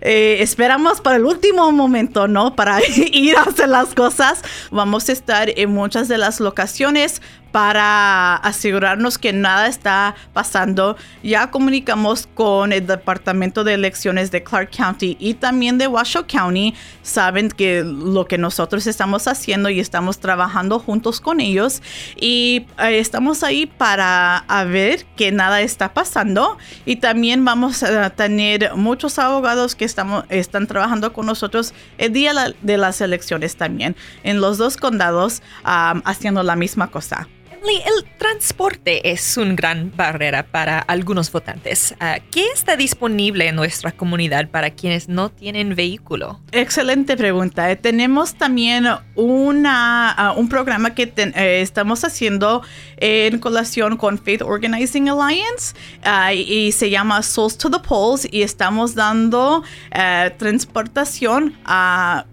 eh, 0.00 0.36
esperamos 0.40 1.00
para 1.00 1.16
el 1.16 1.24
último 1.24 1.70
momento, 1.72 2.28
¿no? 2.28 2.54
Para 2.54 2.78
ir 3.12 3.36
a 3.36 3.42
hacer 3.42 3.68
las 3.68 3.94
cosas. 3.94 4.42
Vamos 4.70 5.08
a 5.08 5.12
estar 5.12 5.48
en 5.56 5.70
muchas 5.72 6.08
de 6.08 6.18
las 6.18 6.40
locaciones 6.40 7.22
para 7.54 8.34
asegurarnos 8.34 9.16
que 9.16 9.32
nada 9.32 9.68
está 9.68 10.16
pasando. 10.32 10.96
Ya 11.22 11.52
comunicamos 11.52 12.26
con 12.34 12.72
el 12.72 12.84
Departamento 12.84 13.62
de 13.62 13.74
Elecciones 13.74 14.32
de 14.32 14.42
Clark 14.42 14.70
County 14.76 15.16
y 15.20 15.34
también 15.34 15.78
de 15.78 15.86
Washoe 15.86 16.26
County. 16.26 16.74
Saben 17.02 17.48
que 17.48 17.84
lo 17.84 18.24
que 18.24 18.38
nosotros 18.38 18.88
estamos 18.88 19.28
haciendo 19.28 19.70
y 19.70 19.78
estamos 19.78 20.18
trabajando 20.18 20.80
juntos 20.80 21.20
con 21.20 21.38
ellos 21.38 21.80
y 22.16 22.66
eh, 22.80 22.98
estamos 22.98 23.44
ahí 23.44 23.66
para 23.66 24.44
ver 24.66 25.06
que 25.14 25.30
nada 25.30 25.60
está 25.60 25.94
pasando 25.94 26.58
y 26.84 26.96
también 26.96 27.44
vamos 27.44 27.84
a 27.84 28.10
tener 28.10 28.74
muchos 28.74 29.20
abogados 29.20 29.76
que 29.76 29.84
estamos, 29.84 30.24
están 30.28 30.66
trabajando 30.66 31.12
con 31.12 31.26
nosotros 31.26 31.72
el 31.98 32.12
día 32.12 32.34
de 32.62 32.78
las 32.78 33.00
elecciones 33.00 33.54
también 33.54 33.94
en 34.24 34.40
los 34.40 34.58
dos 34.58 34.76
condados 34.76 35.40
haciendo 35.62 36.42
la 36.42 36.56
misma 36.56 36.88
cosa 36.88 37.28
el 37.72 38.04
transporte 38.18 39.10
es 39.10 39.36
una 39.36 39.54
gran 39.54 39.92
barrera 39.96 40.44
para 40.44 40.78
algunos 40.78 41.32
votantes. 41.32 41.94
Ah, 41.98 42.18
¿Qué 42.30 42.46
está 42.52 42.76
disponible 42.76 43.48
en 43.48 43.56
nuestra 43.56 43.92
comunidad 43.92 44.48
para 44.48 44.70
quienes 44.70 45.08
no 45.08 45.30
tienen 45.30 45.74
vehículo? 45.74 46.40
Excelente 46.52 47.16
pregunta. 47.16 47.70
Eh, 47.70 47.76
tenemos 47.76 48.34
también 48.34 48.86
ah, 48.86 50.34
un 50.36 50.48
programa 50.48 50.94
que 50.94 51.12
eh, 51.16 51.60
estamos 51.62 52.04
haciendo 52.04 52.62
en 52.98 53.38
colación 53.38 53.96
con 53.96 54.18
Faith 54.18 54.42
Organizing 54.42 55.08
Alliance 55.08 55.74
ah, 56.04 56.32
y 56.32 56.72
se 56.72 56.90
llama 56.90 57.22
Souls 57.22 57.56
to 57.56 57.70
the 57.70 57.78
Polls 57.78 58.28
y 58.30 58.42
estamos 58.42 58.94
dando 58.94 59.62
eh, 59.92 60.32
transportación 60.38 61.56
a 61.64 62.26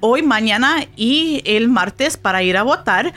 hoy, 0.00 0.22
mañana 0.22 0.86
y 0.96 1.42
el 1.44 1.68
martes 1.68 2.16
para 2.16 2.42
ir 2.42 2.56
a 2.56 2.62
votar. 2.62 3.12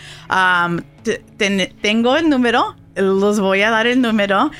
tengo 1.82 2.16
el 2.16 2.30
número, 2.30 2.76
los 2.96 3.40
voy 3.40 3.62
a 3.62 3.70
dar 3.70 3.88
el 3.88 4.02
número 4.02 4.52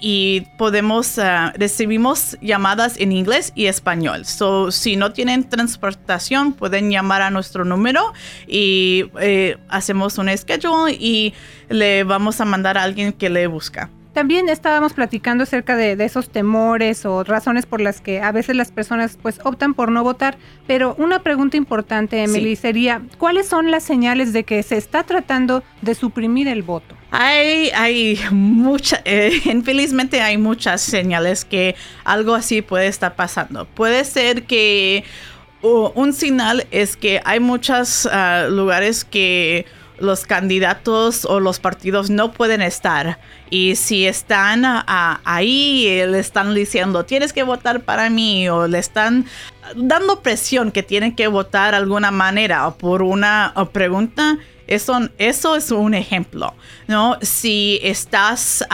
y 0.00 0.42
podemos, 0.58 1.18
uh, 1.18 1.52
recibimos 1.54 2.36
llamadas 2.40 2.98
en 2.98 3.12
inglés 3.12 3.52
y 3.54 3.66
español. 3.66 4.24
So, 4.24 4.70
si 4.70 4.96
no 4.96 5.12
tienen 5.12 5.48
transportación, 5.48 6.52
pueden 6.52 6.90
llamar 6.90 7.22
a 7.22 7.30
nuestro 7.30 7.64
número 7.64 8.12
y 8.46 9.06
eh, 9.20 9.56
hacemos 9.68 10.18
un 10.18 10.28
schedule 10.36 10.92
y 10.92 11.34
le 11.68 12.04
vamos 12.04 12.40
a 12.40 12.44
mandar 12.44 12.78
a 12.78 12.82
alguien 12.82 13.12
que 13.12 13.30
le 13.30 13.46
busca. 13.46 13.90
También 14.16 14.48
estábamos 14.48 14.94
platicando 14.94 15.42
acerca 15.42 15.76
de, 15.76 15.92
esos 16.02 16.30
temores 16.30 17.04
o 17.04 17.22
razones 17.22 17.66
por 17.66 17.82
las 17.82 18.00
que 18.00 18.22
a 18.22 18.32
veces 18.32 18.56
las 18.56 18.72
personas 18.72 19.18
pues 19.20 19.38
optan 19.44 19.74
por 19.74 19.92
no 19.92 20.02
votar, 20.02 20.38
pero 20.66 20.94
una 20.96 21.22
pregunta 21.22 21.58
importante, 21.58 22.22
Emily, 22.22 22.56
sería, 22.56 23.02
¿cuáles 23.18 23.46
son 23.46 23.70
las 23.70 23.82
señales 23.82 24.32
de 24.32 24.44
que 24.44 24.62
se 24.62 24.78
está 24.78 25.02
tratando 25.02 25.62
de 25.82 25.94
suprimir 25.94 26.48
el 26.48 26.62
voto? 26.62 26.96
Hay, 27.10 27.68
hay 27.74 28.18
muchas, 28.30 29.02
eh, 29.04 29.38
infelizmente 29.44 30.22
hay 30.22 30.38
muchas 30.38 30.80
señales 30.80 31.44
que 31.44 31.76
algo 32.02 32.34
así 32.34 32.62
puede 32.62 32.86
estar 32.86 33.16
pasando. 33.16 33.66
Puede 33.66 34.02
ser 34.06 34.44
que 34.44 35.04
un 35.60 36.14
señal 36.14 36.66
es 36.70 36.96
que 36.96 37.20
hay 37.22 37.40
muchos 37.40 38.08
ah, 38.10 38.46
lugares 38.48 39.04
que 39.04 39.66
los 39.98 40.26
candidatos 40.26 41.24
o 41.24 41.40
los 41.40 41.58
partidos 41.58 42.10
no 42.10 42.32
pueden 42.32 42.62
estar. 42.62 43.18
Y 43.50 43.76
si 43.76 44.06
están 44.06 44.64
ahí, 44.86 46.02
le 46.06 46.18
están 46.18 46.54
diciendo, 46.54 47.04
tienes 47.04 47.32
que 47.32 47.42
votar 47.42 47.80
para 47.80 48.10
mí, 48.10 48.48
o 48.48 48.66
le 48.66 48.78
están 48.78 49.26
dando 49.74 50.20
presión 50.20 50.70
que 50.70 50.82
tienen 50.82 51.14
que 51.14 51.28
votar 51.28 51.72
de 51.72 51.78
alguna 51.78 52.10
manera 52.10 52.68
o 52.68 52.76
por 52.76 53.02
una 53.02 53.54
pregunta, 53.72 54.38
eso, 54.66 54.98
eso 55.18 55.56
es 55.56 55.70
un 55.70 55.94
ejemplo, 55.94 56.54
¿no? 56.88 57.18
Si 57.22 57.78
estás 57.82 58.64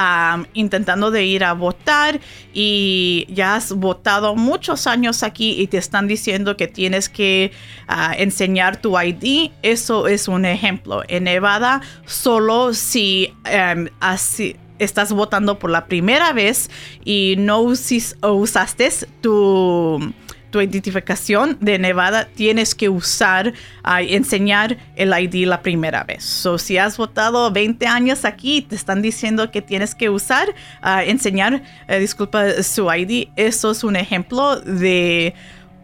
intentando 0.55 1.11
de 1.11 1.25
ir 1.25 1.45
a 1.45 1.53
votar 1.53 2.21
y 2.53 3.27
ya 3.29 3.57
has 3.57 3.73
votado 3.73 4.35
muchos 4.35 4.87
años 4.87 5.23
aquí 5.23 5.61
y 5.61 5.67
te 5.67 5.79
están 5.79 6.09
diciendo 6.09 6.57
que 6.57 6.69
tienes 6.69 7.09
que 7.09 7.53
ah, 7.89 8.15
enseñar 8.17 8.81
tu 8.81 8.99
ID, 8.99 9.51
eso 9.63 10.09
es 10.09 10.29
un 10.29 10.45
ejemplo. 10.45 11.03
En 11.09 11.25
Nevada, 11.25 11.83
solo 12.07 12.75
si 12.75 13.35
em, 13.45 13.89
así 14.01 14.57
estás 14.79 15.13
votando 15.13 15.59
por 15.59 15.71
la 15.71 15.87
primera 15.87 16.33
vez 16.33 16.71
y 17.05 17.37
no 17.39 17.61
usaste 17.61 18.91
tu 19.21 20.13
tu 20.53 20.61
identificación 20.61 21.57
de 21.61 21.79
Nevada 21.79 22.29
tienes 22.37 22.77
que 22.77 22.89
usar, 22.89 23.55
uh, 23.85 23.99
enseñar 24.07 24.77
el 24.95 25.13
ID 25.19 25.47
la 25.47 25.63
primera 25.63 26.05
vez. 26.05 26.23
So, 26.23 26.59
si 26.59 26.79
has 26.79 26.97
votado 26.97 27.51
20 27.51 27.85
años 27.87 28.25
aquí 28.25 28.63
te 28.63 28.77
están 28.77 29.03
diciendo 29.03 29.51
que 29.51 29.63
tienes 29.63 29.95
que 29.95 30.11
usar, 30.11 30.55
ah, 30.83 31.03
enseñar, 31.03 31.63
eh, 31.89 31.99
disculpa, 31.99 32.63
su 32.63 32.93
ID, 32.93 33.29
eso 33.37 33.71
es 33.71 33.83
un 33.83 33.97
ejemplo 33.97 34.61
de 34.61 35.35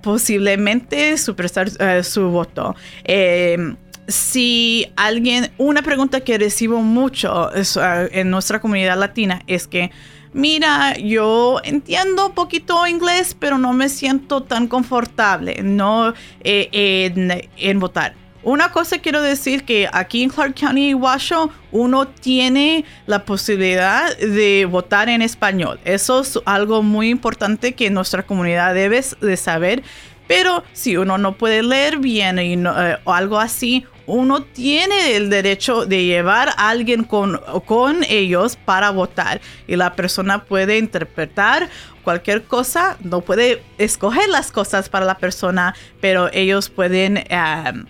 posiblemente 0.02 1.16
superar 1.16 1.68
eh, 1.80 2.02
su 2.04 2.28
voto. 2.28 2.76
Em, 3.04 3.76
si 4.06 4.86
alguien, 4.96 5.50
una 5.56 5.82
pregunta 5.82 6.20
que 6.20 6.36
recibo 6.36 6.82
mucho 6.82 7.50
ah, 7.50 8.06
en 8.12 8.30
nuestra 8.30 8.60
comunidad 8.60 8.98
latina 8.98 9.42
es 9.46 9.66
que 9.66 9.90
mira, 10.32 10.96
yo 10.96 11.60
entiendo 11.64 12.34
poquito 12.34 12.86
inglés, 12.86 13.36
pero 13.38 13.58
no 13.58 13.72
me 13.72 13.88
siento 13.88 14.42
tan 14.42 14.68
confortable 14.68 15.62
no 15.62 16.14
eh, 16.42 17.42
en, 17.56 17.80
votar. 17.80 18.14
Una 18.42 18.70
cosa 18.70 18.98
quiero 18.98 19.20
decir 19.20 19.64
que 19.64 19.88
aquí 19.92 20.22
en 20.22 20.30
Clark 20.30 20.54
County, 20.54 20.94
Washoe, 20.94 21.50
uno 21.72 22.06
tiene 22.08 22.84
la 23.06 23.24
posibilidad 23.24 24.16
de 24.16 24.66
votar 24.70 25.08
en 25.08 25.22
español. 25.22 25.80
Eso 25.84 26.20
es 26.20 26.38
algo 26.44 26.82
muy 26.82 27.10
importante 27.10 27.74
que 27.74 27.90
nuestra 27.90 28.22
comunidad 28.22 28.74
debe 28.74 29.04
de 29.20 29.36
saber. 29.36 29.82
Pero 30.28 30.62
si 30.72 30.96
uno 30.96 31.18
no 31.18 31.32
puede 31.32 31.62
leer 31.62 31.98
bien 31.98 32.38
eh, 32.38 32.98
o 33.04 33.12
algo 33.12 33.38
así, 33.38 33.84
uno 34.08 34.42
tiene 34.42 35.16
el 35.16 35.30
derecho 35.30 35.84
de 35.86 36.04
llevar 36.04 36.48
a 36.56 36.70
alguien 36.70 37.04
con, 37.04 37.40
con 37.66 38.02
ellos 38.08 38.56
para 38.56 38.90
votar. 38.90 39.40
Y 39.66 39.76
la 39.76 39.94
persona 39.94 40.44
puede 40.44 40.78
interpretar 40.78 41.68
cualquier 42.02 42.44
cosa, 42.44 42.96
no 43.00 43.20
puede 43.20 43.62
escoger 43.76 44.28
las 44.30 44.50
cosas 44.50 44.88
para 44.88 45.04
la 45.04 45.18
persona, 45.18 45.74
pero 46.00 46.30
ellos 46.32 46.70
pueden 46.70 47.18
eh, 47.18 47.84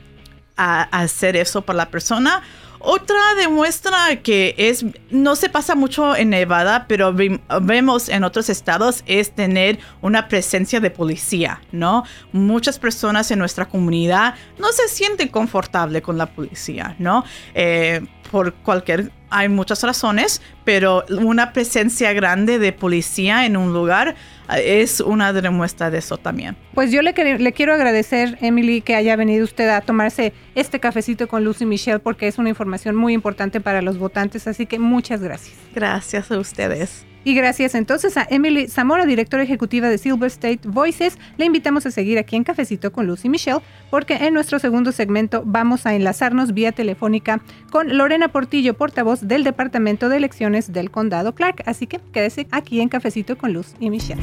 hacer 0.56 1.36
eso 1.36 1.62
para 1.62 1.76
la 1.76 1.88
persona 1.88 2.42
otra 2.80 3.18
demuestra 3.36 4.16
que 4.22 4.54
es 4.56 4.84
no 5.10 5.36
se 5.36 5.48
pasa 5.48 5.74
mucho 5.74 6.14
en 6.16 6.30
Nevada, 6.30 6.86
pero 6.88 7.14
vemos 7.14 8.08
en 8.08 8.24
otros 8.24 8.48
estados 8.48 9.02
es 9.06 9.32
tener 9.32 9.78
una 10.00 10.28
presencia 10.28 10.80
de 10.80 10.90
policía, 10.90 11.60
¿no? 11.72 12.04
Muchas 12.32 12.78
personas 12.78 13.30
en 13.30 13.38
nuestra 13.38 13.66
comunidad 13.66 14.34
no 14.58 14.72
se 14.72 14.88
sienten 14.88 15.28
confortables 15.28 16.02
con 16.02 16.18
la 16.18 16.26
policía, 16.26 16.94
¿no? 16.98 17.24
Eh, 17.54 18.00
por 18.30 18.54
cualquier 18.54 19.10
hay 19.30 19.48
muchas 19.48 19.82
razones, 19.82 20.40
pero 20.64 21.04
una 21.10 21.52
presencia 21.52 22.12
grande 22.12 22.58
de 22.58 22.72
policía 22.72 23.44
en 23.46 23.56
un 23.56 23.72
lugar 23.72 24.14
es 24.56 25.00
una 25.00 25.32
demuestra 25.32 25.90
de 25.90 25.98
eso 25.98 26.16
también. 26.16 26.56
Pues 26.74 26.90
yo 26.90 27.02
le, 27.02 27.12
le, 27.38 27.52
quiero 27.52 27.74
agradecer, 27.74 28.38
Emily, 28.40 28.80
que 28.80 28.94
haya 28.94 29.16
venido 29.16 29.44
usted 29.44 29.68
a 29.68 29.80
tomarse 29.80 30.32
este 30.54 30.80
cafecito 30.80 31.28
con 31.28 31.44
Lucy 31.44 31.66
Michelle, 31.66 31.98
porque 31.98 32.28
es 32.28 32.38
una 32.38 32.48
información 32.48 32.96
muy 32.96 33.12
importante 33.12 33.60
para 33.60 33.82
los 33.82 33.98
votantes, 33.98 34.46
así 34.46 34.66
que 34.66 34.78
muchas 34.78 35.20
gracias. 35.20 35.56
Gracias 35.74 36.30
a 36.30 36.38
ustedes. 36.38 37.04
Y 37.28 37.34
gracias 37.34 37.74
entonces 37.74 38.16
a 38.16 38.26
Emily 38.30 38.68
Zamora, 38.68 39.04
directora 39.04 39.42
ejecutiva 39.42 39.90
de 39.90 39.98
Silver 39.98 40.28
State 40.28 40.60
Voices. 40.64 41.18
Le 41.36 41.44
invitamos 41.44 41.84
a 41.84 41.90
seguir 41.90 42.16
aquí 42.16 42.36
en 42.36 42.42
Cafecito 42.42 42.90
con 42.90 43.06
Lucy 43.06 43.28
Michelle, 43.28 43.60
porque 43.90 44.14
en 44.14 44.32
nuestro 44.32 44.58
segundo 44.58 44.92
segmento 44.92 45.42
vamos 45.44 45.84
a 45.84 45.94
enlazarnos 45.94 46.54
vía 46.54 46.72
telefónica 46.72 47.42
con 47.70 47.98
Lorena 47.98 48.28
Portillo, 48.28 48.78
portavoz 48.78 49.28
del 49.28 49.44
Departamento 49.44 50.08
de 50.08 50.16
Elecciones 50.16 50.72
del 50.72 50.90
Condado 50.90 51.34
Clark. 51.34 51.64
Así 51.66 51.86
que 51.86 52.00
quédese 52.14 52.46
aquí 52.50 52.80
en 52.80 52.88
Cafecito 52.88 53.36
con 53.36 53.52
Luz 53.52 53.74
y 53.78 53.90
Michelle. 53.90 54.22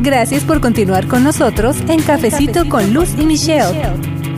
Gracias 0.00 0.44
por 0.44 0.60
continuar 0.60 1.08
con 1.08 1.24
nosotros 1.24 1.76
en 1.88 2.00
Cafecito, 2.00 2.68
con 2.68 2.94
Luz 2.94 3.16
y 3.18 3.26
Michelle. 3.26 4.37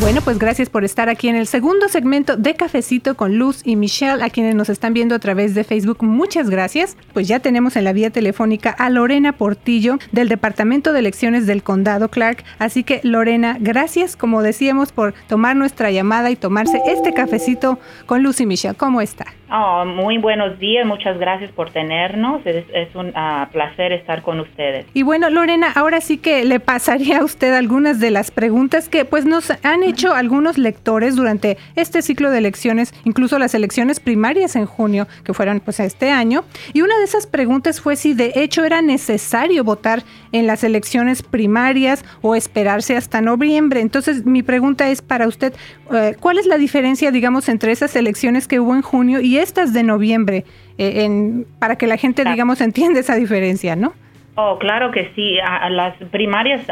Bueno, 0.00 0.20
pues 0.24 0.38
gracias 0.38 0.68
por 0.68 0.84
estar 0.84 1.08
aquí 1.08 1.28
en 1.28 1.36
el 1.36 1.46
segundo 1.46 1.86
segmento 1.88 2.36
de 2.36 2.54
Cafecito 2.54 3.14
con 3.14 3.38
Luz 3.38 3.62
y 3.64 3.76
Michelle, 3.76 4.24
a 4.24 4.30
quienes 4.30 4.54
nos 4.54 4.68
están 4.68 4.94
viendo 4.94 5.14
a 5.14 5.18
través 5.18 5.54
de 5.54 5.64
Facebook. 5.64 5.98
Muchas 6.02 6.50
gracias. 6.50 6.96
Pues 7.12 7.28
ya 7.28 7.40
tenemos 7.40 7.76
en 7.76 7.84
la 7.84 7.92
vía 7.92 8.10
telefónica 8.10 8.70
a 8.70 8.90
Lorena 8.90 9.32
Portillo 9.32 9.98
del 10.10 10.28
Departamento 10.28 10.92
de 10.92 11.00
Elecciones 11.00 11.46
del 11.46 11.62
Condado 11.62 12.08
Clark. 12.08 12.42
Así 12.58 12.82
que 12.82 13.00
Lorena, 13.04 13.58
gracias, 13.60 14.16
como 14.16 14.42
decíamos, 14.42 14.92
por 14.92 15.14
tomar 15.28 15.54
nuestra 15.56 15.90
llamada 15.90 16.30
y 16.30 16.36
tomarse 16.36 16.80
este 16.86 17.12
cafecito 17.12 17.78
con 18.06 18.22
Luz 18.22 18.40
y 18.40 18.46
Michelle. 18.46 18.74
¿Cómo 18.74 19.02
está? 19.02 19.26
Oh, 19.54 19.84
muy 19.84 20.16
buenos 20.16 20.58
días, 20.58 20.86
muchas 20.86 21.18
gracias 21.18 21.52
por 21.52 21.70
tenernos. 21.70 22.40
Es, 22.46 22.64
un 22.94 23.12
ah, 23.14 23.50
placer 23.52 23.92
estar 23.92 24.22
con 24.22 24.40
ustedes. 24.40 24.86
Y 24.94 25.02
bueno, 25.02 25.28
Lorena, 25.28 25.70
ahora 25.74 26.00
sí 26.00 26.16
que 26.16 26.46
le 26.46 26.58
pasaría 26.58 27.18
a 27.18 27.24
usted 27.24 27.52
algunas 27.52 28.00
de 28.00 28.10
las 28.10 28.30
preguntas 28.30 28.88
que 28.88 29.04
pues 29.04 29.26
nos 29.26 29.50
han 29.62 29.81
hecho 29.82 30.14
algunos 30.14 30.58
lectores 30.58 31.16
durante 31.16 31.58
este 31.76 32.02
ciclo 32.02 32.30
de 32.30 32.38
elecciones, 32.38 32.94
incluso 33.04 33.38
las 33.38 33.54
elecciones 33.54 34.00
primarias 34.00 34.56
en 34.56 34.66
junio, 34.66 35.06
que 35.24 35.34
fueron 35.34 35.60
pues 35.60 35.80
este 35.80 36.10
año. 36.10 36.44
Y 36.72 36.82
una 36.82 36.96
de 36.98 37.04
esas 37.04 37.26
preguntas 37.26 37.80
fue 37.80 37.96
si 37.96 38.14
de 38.14 38.32
hecho 38.36 38.64
era 38.64 38.82
necesario 38.82 39.64
votar 39.64 40.02
en 40.32 40.46
las 40.46 40.64
elecciones 40.64 41.22
primarias 41.22 42.04
o 42.20 42.34
esperarse 42.34 42.96
hasta 42.96 43.20
noviembre. 43.20 43.80
Entonces, 43.80 44.24
mi 44.24 44.42
pregunta 44.42 44.88
es 44.88 45.02
para 45.02 45.28
usted, 45.28 45.54
eh, 45.92 46.16
¿cuál 46.20 46.38
es 46.38 46.46
la 46.46 46.58
diferencia, 46.58 47.10
digamos, 47.10 47.48
entre 47.48 47.72
esas 47.72 47.94
elecciones 47.96 48.48
que 48.48 48.60
hubo 48.60 48.74
en 48.74 48.82
junio 48.82 49.20
y 49.20 49.38
estas 49.38 49.72
de 49.72 49.82
noviembre, 49.82 50.44
eh, 50.78 51.04
en, 51.04 51.46
para 51.58 51.76
que 51.76 51.86
la 51.86 51.96
gente, 51.96 52.24
digamos, 52.24 52.60
entienda 52.60 53.00
esa 53.00 53.16
diferencia, 53.16 53.76
¿no? 53.76 53.92
Oh, 54.34 54.58
claro 54.58 54.90
que 54.92 55.10
sí. 55.14 55.36
las 55.70 55.94
primarias 56.10 56.62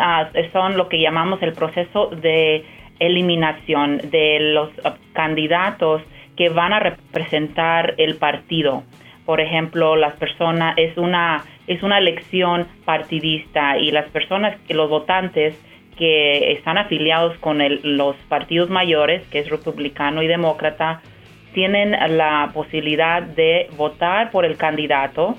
son 0.52 0.79
lo 0.79 0.88
que 0.88 1.00
llamamos 1.00 1.43
el 1.43 1.52
proceso 1.52 2.07
de 2.07 2.64
eliminación 3.00 3.99
de 4.11 4.38
los 4.40 4.71
uh, 4.78 4.90
candidatos 5.12 6.02
que 6.37 6.49
van 6.49 6.73
a 6.73 6.78
representar 6.78 7.95
el 7.99 8.16
partido. 8.16 8.85
Por 9.26 9.40
ejemplo, 9.40 9.97
las 9.97 10.14
personas 10.14 10.75
es 10.76 10.97
una 10.97 11.45
es 11.66 11.83
una 11.83 11.99
elección 11.99 12.66
partidista 12.85 13.78
y 13.78 13.90
las 13.92 14.09
personas 14.11 14.59
que 14.66 14.75
los 14.75 14.90
votantes 14.90 15.54
que 15.97 16.52
están 16.52 16.78
afiliados 16.78 17.37
con 17.38 17.59
los 17.83 18.16
partidos 18.28 18.71
mayores, 18.71 19.23
que 19.28 19.38
es 19.38 19.50
republicano 19.50 20.23
y 20.23 20.26
demócrata, 20.26 21.02
tienen 21.52 21.92
la 22.16 22.50
posibilidad 22.54 23.23
de 23.23 23.69
votar 23.76 24.30
por 24.30 24.45
el 24.45 24.57
candidato 24.57 25.37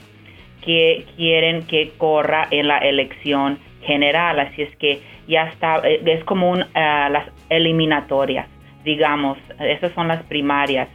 que 0.63 1.05
quieren 1.17 1.65
que 1.65 1.91
corra 1.97 2.47
en 2.51 2.67
la 2.67 2.77
elección 2.77 3.59
general. 3.81 4.39
Así 4.39 4.61
es 4.61 4.75
que 4.77 5.01
ya 5.27 5.47
está, 5.47 5.81
eh, 5.83 6.01
es 6.05 6.23
como 6.23 6.51
un, 6.51 6.61
eh, 6.61 6.65
las 6.75 7.27
eliminatorias, 7.51 8.47
digamos, 8.83 9.37
esas 9.59 9.91
son 9.91 10.07
las 10.07 10.23
primarias. 10.23 10.87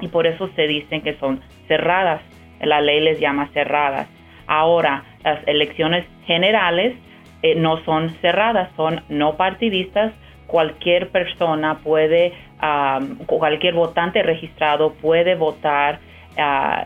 Y 0.00 0.08
por 0.08 0.26
eso 0.26 0.48
se 0.54 0.68
dicen 0.68 1.02
que 1.02 1.14
son 1.14 1.40
cerradas. 1.66 2.20
La 2.60 2.80
ley 2.80 3.00
les 3.00 3.18
llama 3.18 3.48
cerradas. 3.52 4.06
Ahora, 4.46 5.02
las 5.24 5.40
elecciones 5.48 6.06
generales 6.26 6.94
eh, 7.42 7.54
no 7.56 7.82
son 7.84 8.10
cerradas, 8.20 8.70
son 8.76 9.02
no 9.08 9.36
partidistas. 9.36 10.12
Cualquier 10.46 11.08
persona 11.10 11.78
puede 11.82 12.32
cualquier 13.26 13.74
votante 13.74 14.20
registrado 14.22 14.94
puede 14.94 15.36
votar 15.36 16.00
ah, 16.36 16.82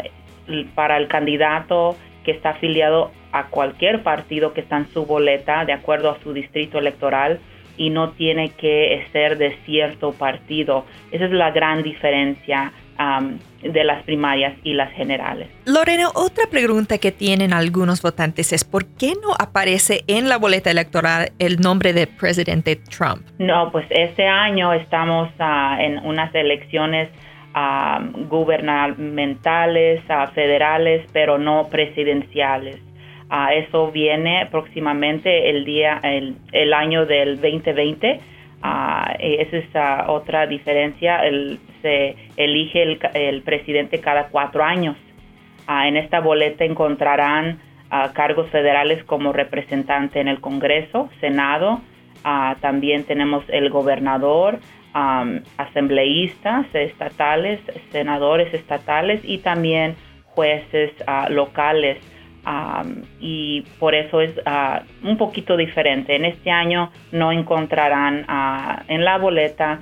para 0.75 0.99
el 0.99 1.09
candidato 1.09 1.97
que 2.25 2.33
está 2.33 2.51
afiliado 2.51 3.11
a 3.33 3.47
cualquier 3.47 4.03
partido 4.03 4.53
que 4.53 4.61
está 4.61 4.77
en 4.77 4.87
su 4.89 5.07
boleta 5.07 5.65
de 5.65 5.73
acuerdo 5.73 6.11
a 6.11 6.19
su 6.19 6.35
distrito 6.35 6.79
electoral 6.79 7.41
y 7.77 7.91
no 7.91 8.11
tiene 8.11 8.51
que 8.51 9.05
ser 9.13 9.39
de 9.39 9.57
cierto 9.65 10.13
partido. 10.13 10.85
Esa 11.11 11.25
es 11.27 11.33
la 11.33 11.51
gran 11.51 11.83
diferencia 11.83 12.73
de 13.63 13.85
las 13.85 14.03
primarias 14.05 14.55
y 14.65 14.75
las 14.75 14.93
generales. 14.93 15.49
Lorena, 15.67 16.09
otra 16.15 16.47
pregunta 16.51 16.99
que 16.99 17.13
tienen 17.13 17.53
algunos 17.53 18.03
votantes 18.03 18.53
es 18.53 18.65
¿por 18.65 18.87
qué 18.87 19.15
no 19.23 19.35
aparece 19.39 20.05
en 20.07 20.29
la 20.29 20.37
boleta 20.37 20.71
electoral 20.71 21.33
el 21.39 21.61
nombre 21.61 21.93
de 21.93 22.07
presidente 22.07 22.77
Trump? 22.77 23.23
No, 23.39 23.71
pues 23.73 23.87
este 23.91 24.27
año 24.27 24.73
estamos 24.73 25.31
ah, 25.39 25.79
en 25.81 25.99
unas 25.99 26.35
elecciones 26.35 27.09
ah, 27.55 28.01
gubernamentales, 28.29 30.03
uh, 30.09 30.33
federales, 30.33 31.07
pero 31.13 31.39
no 31.39 31.69
presidenciales. 31.71 32.81
Eso 33.55 33.91
viene 33.91 34.47
próximamente 34.51 35.49
el 35.49 35.65
día, 35.65 36.01
el, 36.03 36.75
año 36.75 37.07
del 37.07 37.41
2020 37.41 38.21
Uh, 38.65 39.11
esa 39.19 39.57
es 39.57 40.09
otra 40.09 40.47
diferencia. 40.47 41.21
Se 41.83 42.15
elige 42.37 42.83
el, 42.83 43.01
el, 43.15 43.43
presidente 43.43 44.01
cada 44.01 44.29
cuatro 44.29 44.63
años. 44.63 44.97
Ah, 45.67 45.89
en 45.89 45.97
esta 45.97 46.21
boleta 46.21 46.65
encontrarán 46.65 47.59
ah, 47.91 48.13
cargos 48.15 48.49
federales 48.51 49.03
como 49.03 49.33
representante 49.33 50.21
en 50.21 50.29
el 50.29 50.41
Congreso, 50.41 51.11
Senado. 51.21 51.81
también 52.61 53.03
tenemos 53.05 53.43
el 53.49 53.69
gobernador, 53.69 54.61
asambleístas 55.57 56.67
estatales, 56.73 57.59
senadores 57.91 58.55
estatales 58.55 59.21
y 59.25 59.39
también 59.39 59.97
jueces 60.27 60.93
locales 61.31 61.99
y 63.21 63.63
por 63.79 63.95
eso 63.95 64.21
es 64.21 64.33
ah, 64.47 64.83
un 65.03 65.17
poquito 65.17 65.57
diferente. 65.57 66.17
En 66.17 66.25
este 66.25 66.51
año 66.51 66.91
no 67.13 67.33
encontrarán 67.33 68.25
ah, 68.29 68.83
en 68.89 69.05
la 69.05 69.19
boleta 69.19 69.81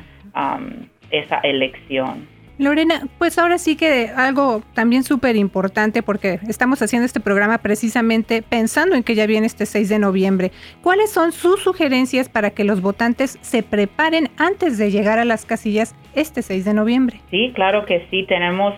esa 1.10 1.38
elección. 1.38 2.28
Lorena, 2.60 3.08
pues 3.16 3.38
ahora 3.38 3.56
sí 3.56 3.74
que 3.74 4.10
algo 4.14 4.62
también 4.74 5.02
súper 5.02 5.34
importante 5.34 6.02
porque 6.02 6.40
estamos 6.46 6.82
haciendo 6.82 7.06
este 7.06 7.18
programa 7.18 7.56
precisamente 7.56 8.42
pensando 8.42 8.94
en 8.94 9.02
que 9.02 9.14
ya 9.14 9.26
viene 9.26 9.46
este 9.46 9.64
6 9.64 9.88
de 9.88 9.98
noviembre. 9.98 10.52
¿Cuáles 10.82 11.10
son 11.10 11.32
sus 11.32 11.60
sugerencias 11.62 12.28
para 12.28 12.50
que 12.50 12.64
los 12.64 12.82
votantes 12.82 13.38
se 13.40 13.62
preparen 13.62 14.28
antes 14.36 14.76
de 14.76 14.90
llegar 14.90 15.18
a 15.18 15.24
las 15.24 15.46
casillas 15.46 15.96
este 16.14 16.42
6 16.42 16.66
de 16.66 16.74
noviembre? 16.74 17.20
Sí, 17.30 17.52
claro 17.54 17.86
que 17.86 18.06
sí. 18.10 18.24
Tenemos 18.24 18.74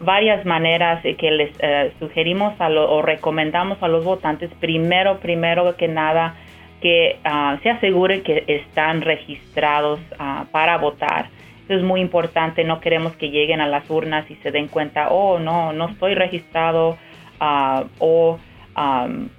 varias 0.00 0.44
maneras 0.44 1.02
que 1.02 1.30
les 1.30 1.52
eh, 1.60 1.94
sugerimos 1.98 2.52
o 2.60 3.00
recomendamos 3.00 3.82
a 3.82 3.88
los 3.88 4.04
votantes. 4.04 4.50
Primero, 4.60 5.20
primero 5.20 5.74
que 5.78 5.88
nada, 5.88 6.34
que 6.82 7.18
ah, 7.24 7.58
se 7.62 7.70
aseguren 7.70 8.22
que 8.22 8.44
están 8.46 9.00
registrados 9.00 10.00
ah, 10.18 10.44
para 10.52 10.76
votar 10.76 11.30
es 11.68 11.82
muy 11.82 12.00
importante, 12.00 12.64
no 12.64 12.80
queremos 12.80 13.14
que 13.16 13.30
lleguen 13.30 13.60
a 13.60 13.66
las 13.66 13.88
urnas 13.90 14.30
y 14.30 14.36
se 14.36 14.50
den 14.50 14.68
cuenta, 14.68 15.08
oh, 15.10 15.38
no, 15.38 15.72
no 15.72 15.88
estoy 15.88 16.14
registrado 16.14 16.96
ah, 17.40 17.84
o 17.98 18.38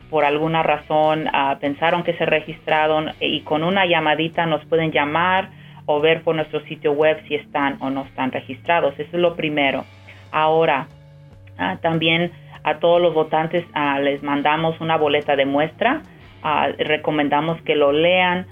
por 0.10 0.26
alguna 0.26 0.64
razón 0.64 1.30
ah, 1.32 1.58
pensaron 1.62 2.04
que 2.04 2.14
se 2.14 2.26
registraron 2.26 3.12
y 3.20 3.42
con 3.42 3.64
una 3.64 3.86
llamadita 3.86 4.48
nos 4.48 4.66
pueden 4.66 4.92
llamar 4.92 5.50
o 5.86 6.02
ver 6.02 6.24
por 6.24 6.36
nuestro 6.36 6.62
sitio 6.62 6.94
web 6.94 7.22
si 7.28 7.36
están 7.36 7.78
o 7.80 7.92
no 7.92 8.04
están 8.06 8.32
registrados. 8.32 8.94
Eso 8.98 9.10
es 9.14 9.22
lo 9.22 9.36
primero. 9.36 9.86
Ahora, 10.32 10.88
ah, 11.60 11.78
también 11.82 12.32
a 12.64 12.80
todos 12.80 13.00
los 13.00 13.14
votantes 13.14 13.64
les 14.02 14.24
mandamos 14.24 14.82
una 14.82 14.98
boleta 14.98 15.36
de 15.36 15.46
muestra. 15.46 16.02
recomendamos 16.80 17.62
que 17.62 17.76
lo 17.76 17.92
lean 17.92 18.48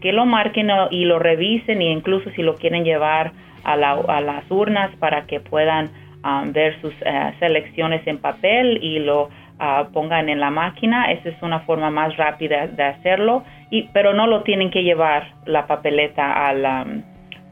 que 0.00 0.12
lo 0.12 0.26
marquen 0.26 0.68
y 0.90 1.04
lo 1.04 1.18
revisen 1.18 1.80
e 1.80 1.92
incluso 1.92 2.30
si 2.30 2.42
lo 2.42 2.56
quieren 2.56 2.84
llevar 2.84 3.32
a, 3.64 3.76
las 3.76 4.50
urnas 4.50 4.94
para 4.96 5.26
que 5.26 5.40
puedan 5.40 5.90
um, 6.24 6.52
ver 6.52 6.80
sus 6.80 6.92
eh, 7.00 7.34
selecciones 7.38 8.06
en 8.06 8.18
papel 8.18 8.78
y 8.82 8.98
lo 8.98 9.24
uh, 9.24 9.90
pongan 9.92 10.28
en 10.28 10.40
la 10.40 10.50
máquina. 10.50 11.10
Esa 11.10 11.30
es 11.30 11.42
una 11.42 11.60
forma 11.60 11.90
más 11.90 12.16
rápida 12.16 12.66
de 12.66 12.82
hacerlo, 12.82 13.44
y, 13.70 13.84
pero 13.92 14.12
no 14.12 14.26
lo 14.26 14.42
tienen 14.42 14.70
que 14.70 14.82
llevar 14.82 15.28
la 15.46 15.66
papeleta 15.66 16.48
a, 16.48 16.84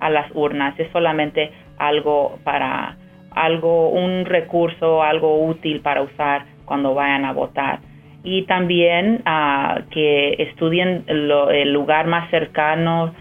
a 0.01 0.11
las 0.11 0.31
urnas. 0.35 0.79
Es 0.79 0.91
solamente 0.93 1.51
algo 1.79 2.39
para 2.45 2.97
algo, 3.31 3.89
un 3.89 4.27
recurso, 4.27 5.03
algo 5.03 5.47
útil 5.47 5.81
para 5.81 6.03
usar 6.03 6.45
cuando 6.67 6.95
vayan 6.95 7.25
a 7.25 7.33
votar 7.33 7.79
y 8.25 8.43
también 8.43 9.23
uh, 9.27 9.83
que 9.91 10.35
estudien 10.39 11.05
el 11.07 11.73
lugar 11.73 12.07
más 12.07 12.31
cercano 12.31 13.15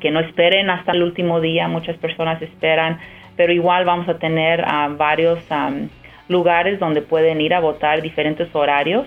que 0.00 0.10
no 0.10 0.20
esperen 0.20 0.70
hasta 0.70 0.92
el 0.92 1.02
último 1.02 1.40
día, 1.40 1.66
muchas 1.66 1.96
personas 1.96 2.40
esperan, 2.40 3.00
pero 3.36 3.52
igual 3.52 3.84
vamos 3.84 4.08
a 4.08 4.18
tener 4.18 4.64
varios 4.96 5.40
lugares 6.28 6.78
donde 6.78 7.02
pueden 7.02 7.40
ir 7.40 7.54
a 7.54 7.60
votar 7.60 8.02
diferentes 8.02 8.48
horarios. 8.54 9.06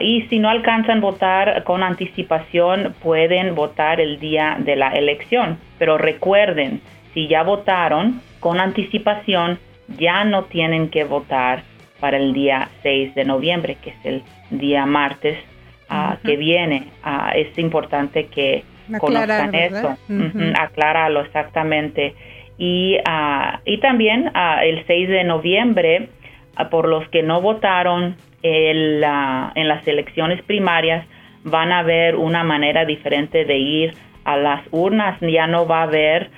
y 0.00 0.22
si 0.22 0.38
no 0.38 0.48
alcanzan 0.48 1.00
votar 1.00 1.64
con 1.64 1.82
anticipación, 1.82 2.94
pueden 3.02 3.54
votar 3.54 4.00
el 4.00 4.18
día 4.18 4.56
de 4.58 4.76
la 4.76 4.88
elección. 4.92 5.58
Pero 5.78 5.98
recuerden, 5.98 6.80
si 7.12 7.28
ya 7.28 7.42
votaron 7.42 8.22
con 8.40 8.58
anticipación, 8.58 9.58
ya 9.98 10.24
no 10.24 10.44
tienen 10.44 10.88
que 10.88 11.04
votar 11.04 11.62
para 12.02 12.16
el 12.16 12.32
día 12.32 12.68
6 12.82 13.14
de 13.14 13.24
noviembre, 13.24 13.76
que 13.80 13.90
es 13.90 13.96
el 14.02 14.22
día 14.50 14.84
martes 14.86 15.38
que 16.24 16.36
viene. 16.36 16.88
es 17.36 17.56
importante 17.58 18.26
que 18.26 18.64
conozcan 18.98 19.54
eso, 19.54 19.96
acláralo 20.58 21.20
exactamente. 21.20 22.16
Y, 22.58 22.96
uh, 22.98 23.58
y 23.64 23.78
también 23.78 24.32
uh, 24.34 24.62
el 24.62 24.84
6 24.84 25.08
de 25.08 25.22
noviembre, 25.22 26.08
uh, 26.58 26.68
por 26.70 26.88
los 26.88 27.08
que 27.10 27.22
no 27.22 27.40
votaron 27.40 28.16
el, 28.42 29.04
en 29.54 29.68
las 29.68 29.86
elecciones 29.86 30.42
primarias, 30.42 31.06
van 31.44 31.70
a 31.70 31.84
ver 31.84 32.16
una 32.16 32.42
manera 32.42 32.84
diferente 32.84 33.44
de 33.44 33.58
ir 33.58 33.94
a 34.24 34.36
las 34.36 34.62
urnas. 34.72 35.20
Ya 35.20 35.46
no 35.46 35.68
va 35.68 35.80
a 35.80 35.84
haber, 35.84 36.30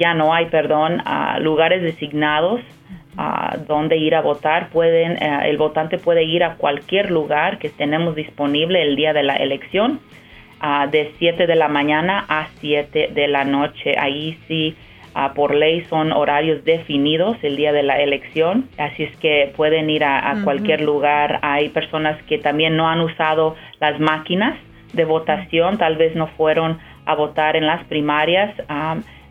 ya 0.00 0.14
no 0.14 0.32
hay, 0.32 0.46
perdón, 0.46 1.02
lugares 1.40 1.82
designados 1.82 2.62
donde 3.66 3.96
ir 3.96 4.14
a 4.14 4.20
votar. 4.20 4.70
Pueden, 4.70 5.22
el 5.22 5.56
votante 5.56 5.98
puede 5.98 6.24
ir 6.24 6.44
a 6.44 6.56
cualquier 6.56 7.10
lugar 7.10 7.58
que 7.58 7.68
tenemos 7.68 8.14
disponible 8.14 8.82
el 8.82 8.96
día 8.96 9.12
de 9.12 9.22
la 9.22 9.36
elección 9.36 10.00
de 10.90 11.12
7 11.18 11.46
de 11.46 11.54
la 11.56 11.68
mañana 11.68 12.24
a 12.28 12.48
7 12.60 13.10
de 13.14 13.28
la 13.28 13.44
noche. 13.44 13.94
Ahí 13.98 14.38
sí, 14.48 14.76
por 15.34 15.54
ley 15.54 15.82
son 15.90 16.12
horarios 16.12 16.64
definidos 16.64 17.36
el 17.42 17.56
día 17.56 17.72
de 17.72 17.82
la 17.82 18.00
elección, 18.00 18.68
así 18.78 19.04
es 19.04 19.16
que 19.18 19.52
pueden 19.56 19.88
ir 19.90 20.04
a, 20.04 20.36
cualquier 20.42 20.80
lugar. 20.80 21.38
Hay 21.42 21.68
personas 21.68 22.20
que 22.24 22.38
también 22.38 22.76
no 22.76 22.88
han 22.88 23.00
usado 23.00 23.54
las 23.80 24.00
máquinas 24.00 24.58
de 24.92 25.04
votación, 25.04 25.78
tal 25.78 25.96
vez 25.96 26.14
no 26.16 26.28
fueron 26.28 26.78
a 27.06 27.14
votar 27.14 27.56
en 27.56 27.66
las 27.66 27.84
primarias. 27.84 28.54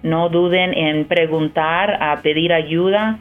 no 0.04 0.28
duden 0.28 0.74
en 0.74 1.06
preguntar, 1.06 1.98
a 2.02 2.22
pedir 2.22 2.52
ayuda. 2.54 3.19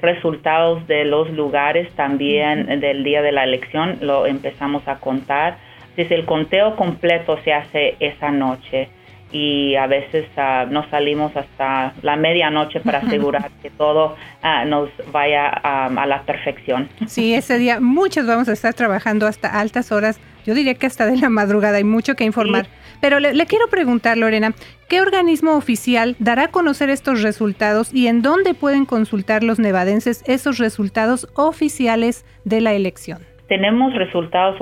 resultados 0.03 0.87
de 0.87 1.07
los 1.07 1.31
lugares 1.31 1.91
también 1.93 2.67
del 2.81 3.03
día 3.03 3.23
de 3.23 3.33
la 3.33 3.45
elección 3.45 3.97
lo 4.03 4.27
empezamos 4.27 4.87
a 4.87 4.97
contar. 4.97 5.57
Entonces 5.88 6.12
el 6.12 6.27
conteo 6.27 6.77
completo 6.77 7.38
se 7.45 7.55
hace 7.55 7.97
esa 7.99 8.31
noche 8.31 8.91
y 9.33 9.75
a 9.77 9.87
veces 9.87 10.27
uh, 10.37 10.71
nos 10.71 10.87
salimos 10.91 11.35
hasta 11.35 11.95
la 12.03 12.17
medianoche 12.17 12.81
para 12.81 12.99
asegurar 12.99 13.51
que 13.62 13.71
todo 13.71 14.14
ah, 14.43 14.67
nos 14.67 14.91
vaya 15.11 15.49
a 15.49 16.07
la 16.07 16.23
perfección. 16.25 16.91
Sí, 17.07 17.33
ese 17.33 17.57
día 17.57 17.81
muchos 17.81 18.27
vamos 18.27 18.51
a 18.51 18.53
estar 18.53 18.75
trabajando 18.75 19.27
hasta 19.27 19.59
altas 19.59 19.93
horas, 19.93 20.21
yo 20.45 20.55
diría 20.55 20.75
que 20.75 20.87
hasta 20.87 21.07
de 21.07 21.17
la 21.17 21.31
madrugada, 21.31 21.79
hay 21.79 21.85
mucho 21.85 22.14
que 22.14 22.25
informar. 22.25 22.67
Pero 23.01 23.21
le, 23.21 23.47
quiero 23.47 23.69
preguntar, 23.69 24.17
Lorena, 24.17 24.55
¿qué 24.89 25.01
organismo 25.01 25.57
oficial 25.57 26.17
dará 26.19 26.45
a 26.45 26.49
conocer 26.49 26.91
estos 26.91 27.23
resultados 27.23 27.95
y 27.95 28.09
en 28.09 28.23
dónde 28.23 28.55
pueden 28.55 28.87
consultar 28.87 29.43
los 29.43 29.59
nevadenses 29.59 30.25
esos 30.27 30.59
resultados 30.59 31.29
oficiales 31.35 32.25
de 32.45 32.61
la 32.61 32.73
elección? 32.73 33.19
Tenemos 33.49 33.95
resultados, 33.95 34.59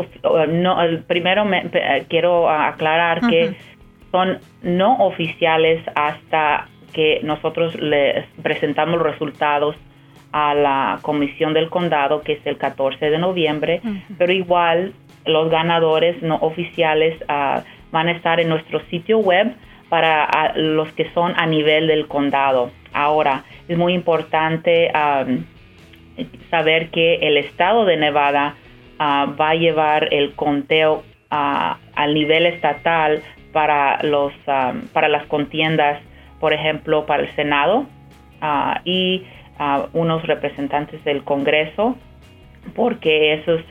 no, 0.48 0.76
primero 1.06 1.44
me, 1.44 1.70
quiero 2.08 2.48
aclarar 2.48 3.20
que 3.28 3.56
son 4.12 4.38
no 4.62 4.96
oficiales 4.98 5.82
hasta 5.96 6.68
que 6.92 7.20
nosotros 7.24 7.74
les 7.80 8.24
presentamos 8.42 8.98
los 8.98 9.06
resultados 9.06 9.76
a 10.32 10.54
la 10.54 10.98
comisión 11.02 11.52
del 11.52 11.68
condado, 11.68 12.20
que 12.20 12.34
es 12.34 12.46
el 12.46 12.58
14 12.58 13.10
de 13.10 13.18
noviembre, 13.18 13.80
pero 14.18 14.32
igual 14.32 14.92
los 15.24 15.50
ganadores 15.50 16.22
no 16.22 16.36
oficiales 16.36 17.16
ah, 17.28 17.64
van 17.96 18.08
a 18.08 18.12
estar 18.12 18.38
en 18.40 18.50
nuestro 18.50 18.80
sitio 18.90 19.20
web 19.20 19.54
para 19.88 20.24
ah, 20.24 20.52
los 20.54 20.92
que 20.92 21.10
son 21.14 21.32
a 21.34 21.46
nivel 21.46 21.86
del 21.86 22.06
condado. 22.08 22.70
Ahora, 22.92 23.44
es 23.68 23.78
muy 23.78 23.94
importante 23.94 24.92
saber 26.50 26.90
que 26.90 27.14
el 27.22 27.38
estado 27.38 27.86
de 27.86 27.96
Nevada 27.96 28.54
ah, 28.98 29.34
va 29.40 29.50
a 29.50 29.54
llevar 29.54 30.12
el 30.12 30.34
conteo 30.34 31.04
al 31.30 32.14
nivel 32.14 32.44
estatal 32.44 33.22
para, 33.52 34.02
los, 34.02 34.32
para 34.92 35.08
las 35.08 35.24
contiendas, 35.26 35.98
por 36.38 36.52
ejemplo, 36.52 37.06
para 37.06 37.22
el 37.22 37.34
Senado 37.34 37.86
uh, 38.42 38.78
y 38.84 39.24
unos 39.92 40.22
representantes 40.24 41.02
del 41.04 41.24
Congreso, 41.24 41.96
porque 42.74 43.34
esos 43.34 43.62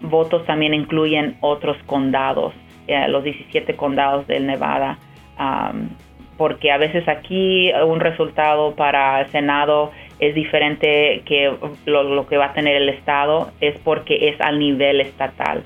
votos 0.00 0.46
también 0.46 0.72
incluyen 0.72 1.36
otros 1.40 1.76
condados, 1.86 2.54
eh, 2.90 3.08
los 3.08 3.24
17 3.24 3.74
condados 3.76 4.26
del 4.26 4.46
Nevada. 4.46 4.98
Um, 5.38 5.88
porque 6.36 6.72
a 6.72 6.78
veces 6.78 7.06
aquí 7.06 7.70
un 7.86 8.00
resultado 8.00 8.74
para 8.74 9.20
el 9.20 9.26
Senado 9.28 9.92
es 10.18 10.34
diferente 10.34 11.22
que 11.26 11.54
lo, 11.84 12.02
lo, 12.02 12.26
que 12.26 12.38
va 12.38 12.46
a 12.46 12.52
tener 12.54 12.76
el 12.76 12.88
Estado, 12.88 13.50
es 13.60 13.78
porque 13.80 14.30
es 14.30 14.40
al 14.40 14.58
nivel 14.58 15.02
estatal. 15.02 15.64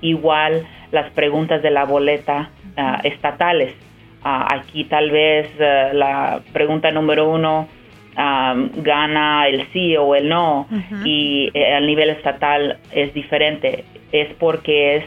Igual 0.00 0.66
las 0.90 1.10
preguntas 1.12 1.62
de 1.62 1.70
la 1.70 1.84
boleta 1.84 2.50
Ah, 2.76 3.00
estatales. 3.04 3.74
Ah, 4.22 4.48
aquí 4.54 4.84
tal 4.84 5.10
vez 5.10 5.48
eh, 5.58 5.90
la 5.94 6.42
pregunta 6.52 6.90
número 6.90 7.30
uno 7.30 7.68
gana 8.16 9.46
el 9.46 9.70
sí 9.74 9.94
o 9.94 10.14
el 10.14 10.26
no 10.26 10.66
y 11.04 11.50
eh, 11.52 11.74
al 11.74 11.86
nivel 11.86 12.10
estatal 12.10 12.78
es 12.92 13.12
diferente. 13.12 13.84
Es 14.12 14.32
porque 14.38 14.96
es, 14.96 15.04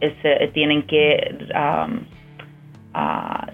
eh, 0.00 0.50
tienen 0.52 0.82
que 0.84 1.36
uh, 1.54 1.88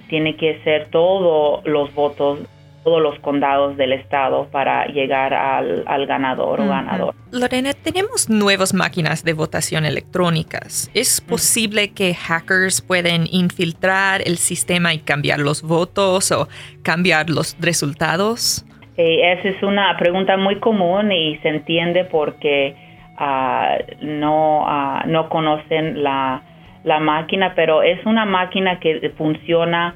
tiene 0.09 0.37
que 0.37 0.61
ser 0.65 0.89
todos 0.91 1.65
los 1.67 1.95
votos 1.95 2.41
todos 2.85 3.03
los 3.03 3.19
condados 3.21 3.77
del 3.77 3.95
estado 3.95 4.47
para 4.53 4.87
llegar 4.87 5.33
al, 5.33 6.07
ganador 6.07 6.61
o 6.61 6.69
ganador. 6.69 7.15
Lorena, 7.33 7.73
tenemos 7.73 8.29
nuevas 8.29 8.75
máquinas 8.75 9.25
de 9.25 9.33
votación 9.33 9.87
electrónicas. 9.87 10.91
¿Es 10.93 11.23
posible 11.23 11.93
que 11.93 12.15
hackers 12.15 12.83
pueden 12.83 13.27
infiltrar 13.31 14.21
el 14.27 14.37
sistema 14.37 14.93
y 14.93 14.99
cambiar 14.99 15.41
los 15.41 15.63
votos 15.63 16.31
o 16.31 16.47
cambiar 16.83 17.31
los 17.31 17.57
resultados? 17.59 18.65
esa 18.97 19.49
es 19.49 19.61
una 19.63 19.97
pregunta 19.97 20.37
muy 20.37 20.61
común 20.61 21.11
y 21.11 21.37
se 21.39 21.49
entiende 21.49 22.05
porque 22.05 22.77
ah, 23.19 23.77
no, 24.01 24.65
ah, 24.67 25.05
no 25.07 25.29
conocen 25.29 26.03
la, 26.03 26.43
la 26.85 27.01
máquina, 27.01 27.53
pero 27.55 27.83
es 27.83 28.05
una 28.07 28.25
máquina 28.25 28.79
que 28.79 29.13
funciona 29.17 29.95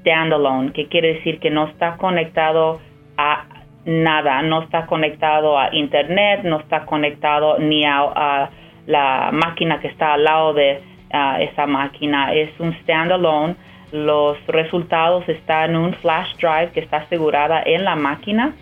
standalone, 0.00 0.72
que 0.72 0.86
quiere 0.86 1.14
decir 1.14 1.38
que 1.40 1.50
no 1.50 1.66
está 1.66 1.96
conectado 1.96 2.80
a 3.16 3.44
nada, 3.84 4.42
no 4.42 4.62
está 4.62 4.86
conectado 4.86 5.58
a 5.58 5.74
internet, 5.74 6.42
no 6.44 6.60
está 6.60 6.84
conectado 6.84 7.58
ni 7.58 7.84
a, 7.84 8.50
la 8.86 9.30
máquina 9.32 9.80
que 9.80 9.88
está 9.88 10.14
al 10.14 10.24
lado 10.24 10.54
de 10.54 10.80
esa 11.40 11.66
máquina, 11.66 12.32
es 12.32 12.50
un 12.58 12.72
standalone. 12.82 13.56
Los 13.92 14.38
resultados 14.46 15.26
están 15.28 15.70
en 15.70 15.76
un 15.76 15.94
flash 15.94 16.36
drive 16.36 16.70
que 16.72 16.80
está 16.80 16.98
asegurada 16.98 17.62
en 17.64 17.84
la 17.84 17.96
máquina, 17.96 18.54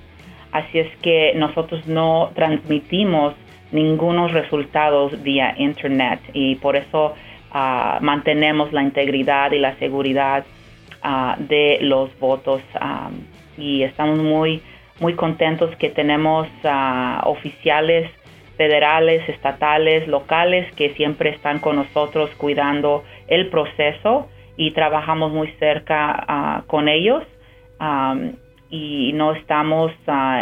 así 0.53 0.79
es 0.79 0.97
que 0.99 1.33
nosotros 1.35 1.87
no 1.87 2.31
transmitimos 2.35 3.35
ningunos 3.77 4.33
resultados 4.33 5.23
vía 5.23 5.55
internet 5.59 6.19
y 6.33 6.57
por 6.57 6.75
eso 6.77 7.15
ah, 7.53 7.99
mantenemos 8.01 8.73
la 8.73 8.83
integridad 8.83 9.53
y 9.53 9.59
la 9.59 9.77
seguridad 9.77 10.45
ah, 11.03 11.37
de 11.39 11.79
los 11.83 12.19
votos 12.19 12.63
ah, 12.75 13.11
y 13.57 13.83
estamos 13.83 14.19
muy 14.19 14.63
muy 14.99 15.13
contentos 15.13 15.77
que 15.77 15.91
tenemos 15.91 16.49
oficiales 17.25 18.11
federales, 18.57 19.29
estatales, 19.29 20.09
locales 20.09 20.73
que 20.75 20.95
siempre 20.95 21.29
están 21.29 21.59
con 21.59 21.77
nosotros 21.77 22.31
cuidando 22.39 23.05
el 23.29 23.51
proceso 23.51 24.31
y 24.57 24.71
trabajamos 24.71 25.33
muy 25.33 25.49
cerca 25.59 26.65
con 26.67 26.89
ellos 26.89 27.25
y 28.71 29.13
no 29.13 29.33
estamos 29.33 29.93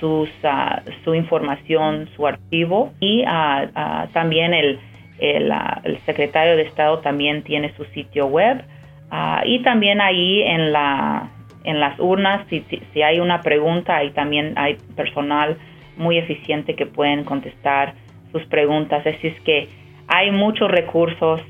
sus, 0.00 0.30
ah, 0.44 0.80
su 1.04 1.14
información, 1.14 2.08
su 2.16 2.26
archivo 2.26 2.94
y 3.00 3.22
ah, 3.26 4.08
también 4.12 4.54
el, 4.54 4.80
el, 5.22 5.98
secretario 6.04 6.56
de 6.56 6.62
Estado 6.62 6.98
también 6.98 7.42
tiene 7.42 7.72
su 7.76 7.84
sitio 7.86 8.26
web 8.26 8.62
y 9.44 9.62
también 9.62 10.00
ahí 10.00 10.42
en, 10.42 10.72
la, 10.72 11.30
en 11.64 11.80
las 11.80 11.98
urnas, 12.00 12.46
si, 12.48 12.64
si, 12.92 13.02
hay 13.02 13.20
una 13.20 13.40
pregunta, 13.42 13.96
ahí 13.96 14.10
también 14.10 14.54
hay 14.56 14.76
personal 14.96 15.56
muy 15.96 16.18
eficiente 16.18 16.74
que 16.74 16.86
pueden 16.86 17.24
contestar 17.24 17.94
sus 18.32 18.44
preguntas. 18.46 19.06
Así 19.06 19.28
es 19.28 19.40
que 19.40 19.68
hay 20.08 20.30
muchos 20.30 20.70
recursos 20.70 21.40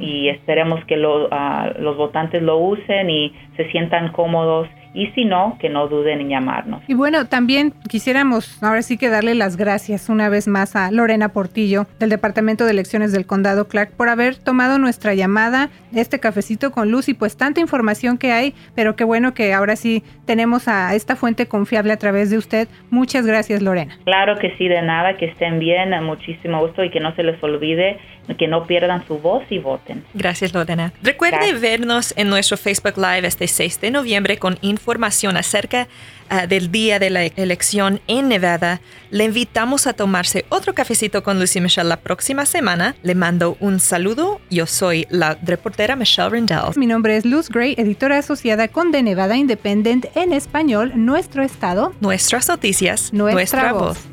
y 0.00 0.28
esperemos 0.28 0.84
que 0.84 0.96
los 0.96 1.96
votantes 1.96 2.42
lo 2.42 2.58
usen 2.58 3.10
y 3.10 3.34
se 3.56 3.70
sientan 3.70 4.12
cómodos 4.12 4.68
y 4.94 5.06
si 5.08 5.24
no, 5.24 5.56
que 5.60 5.68
no 5.68 5.88
duden 5.88 6.20
en 6.20 6.28
llamarnos. 6.28 6.82
Y 6.86 6.94
bueno, 6.94 7.26
también 7.26 7.72
quisiéramos 7.88 8.62
ahora 8.62 8.82
sí 8.82 8.98
que 8.98 9.08
darle 9.08 9.34
las 9.34 9.56
gracias 9.56 10.08
una 10.08 10.28
vez 10.28 10.48
más 10.48 10.76
a 10.76 10.90
Lorena 10.90 11.30
Portillo 11.30 11.86
del 11.98 12.10
Departamento 12.10 12.64
de 12.64 12.72
Elecciones 12.72 13.12
del 13.12 13.26
Condado 13.26 13.68
Clark 13.68 13.92
por 13.96 14.08
haber 14.08 14.36
tomado 14.36 14.78
nuestra 14.78 15.14
llamada, 15.14 15.70
este 15.94 16.20
cafecito 16.20 16.72
con 16.72 16.90
luz 16.90 17.08
y 17.08 17.14
pues 17.14 17.36
tanta 17.36 17.60
información 17.60 18.18
que 18.18 18.32
hay, 18.32 18.54
pero 18.74 18.96
qué 18.96 19.04
bueno 19.04 19.34
que 19.34 19.52
ahora 19.52 19.76
sí 19.76 20.02
tenemos 20.26 20.68
a 20.68 20.94
esta 20.94 21.16
fuente 21.16 21.46
confiable 21.46 21.92
a 21.92 21.96
través 21.96 22.30
de 22.30 22.38
usted. 22.38 22.68
Muchas 22.90 23.26
gracias, 23.26 23.62
Lorena. 23.62 23.96
Claro 24.04 24.38
que 24.38 24.54
sí, 24.56 24.68
de 24.68 24.82
nada, 24.82 25.16
que 25.16 25.26
estén 25.26 25.58
bien, 25.58 25.90
muchísimo 26.04 26.60
gusto 26.60 26.84
y 26.84 26.90
que 26.90 27.00
no 27.00 27.14
se 27.14 27.22
les 27.22 27.42
olvide 27.42 27.98
que 28.38 28.48
no 28.48 28.66
pierdan 28.66 29.06
su 29.06 29.18
voz 29.18 29.42
y 29.50 29.58
voten. 29.58 30.04
Gracias, 30.14 30.54
Lorena. 30.54 30.92
Recuerde 31.02 31.52
vernos 31.54 32.14
en 32.16 32.28
nuestro 32.28 32.56
Facebook 32.56 32.96
Live 32.96 33.26
este 33.26 33.48
6 33.48 33.80
de 33.80 33.90
noviembre 33.90 34.38
con 34.38 34.58
información 34.62 35.36
acerca 35.36 35.88
ah, 36.28 36.46
del 36.46 36.70
día 36.70 36.98
de 36.98 37.10
la 37.10 37.24
elección 37.24 38.00
en 38.06 38.28
Nevada. 38.28 38.80
Le 39.10 39.24
invitamos 39.24 39.86
a 39.86 39.92
tomarse 39.92 40.44
otro 40.48 40.72
cafecito 40.74 41.22
con 41.22 41.38
Lucy 41.38 41.60
Michelle 41.60 41.88
la 41.88 41.98
próxima 41.98 42.46
semana. 42.46 42.94
Le 43.02 43.14
mando 43.14 43.56
un 43.60 43.80
saludo. 43.80 44.40
Yo 44.50 44.66
soy 44.66 45.06
la 45.10 45.36
reportera 45.42 45.96
Michelle 45.96 46.30
Rendell. 46.30 46.76
Mi 46.76 46.86
nombre 46.86 47.16
es 47.16 47.24
Luz 47.24 47.48
Gray, 47.48 47.74
editora 47.76 48.18
asociada 48.18 48.68
con 48.68 48.92
The 48.92 49.02
Nevada 49.02 49.36
Independent 49.36 50.06
en 50.14 50.32
español, 50.32 50.92
nuestro 50.94 51.42
estado, 51.42 51.92
nuestras 52.00 52.48
noticias, 52.48 53.12
nuestra, 53.12 53.72
voz. 53.72 54.11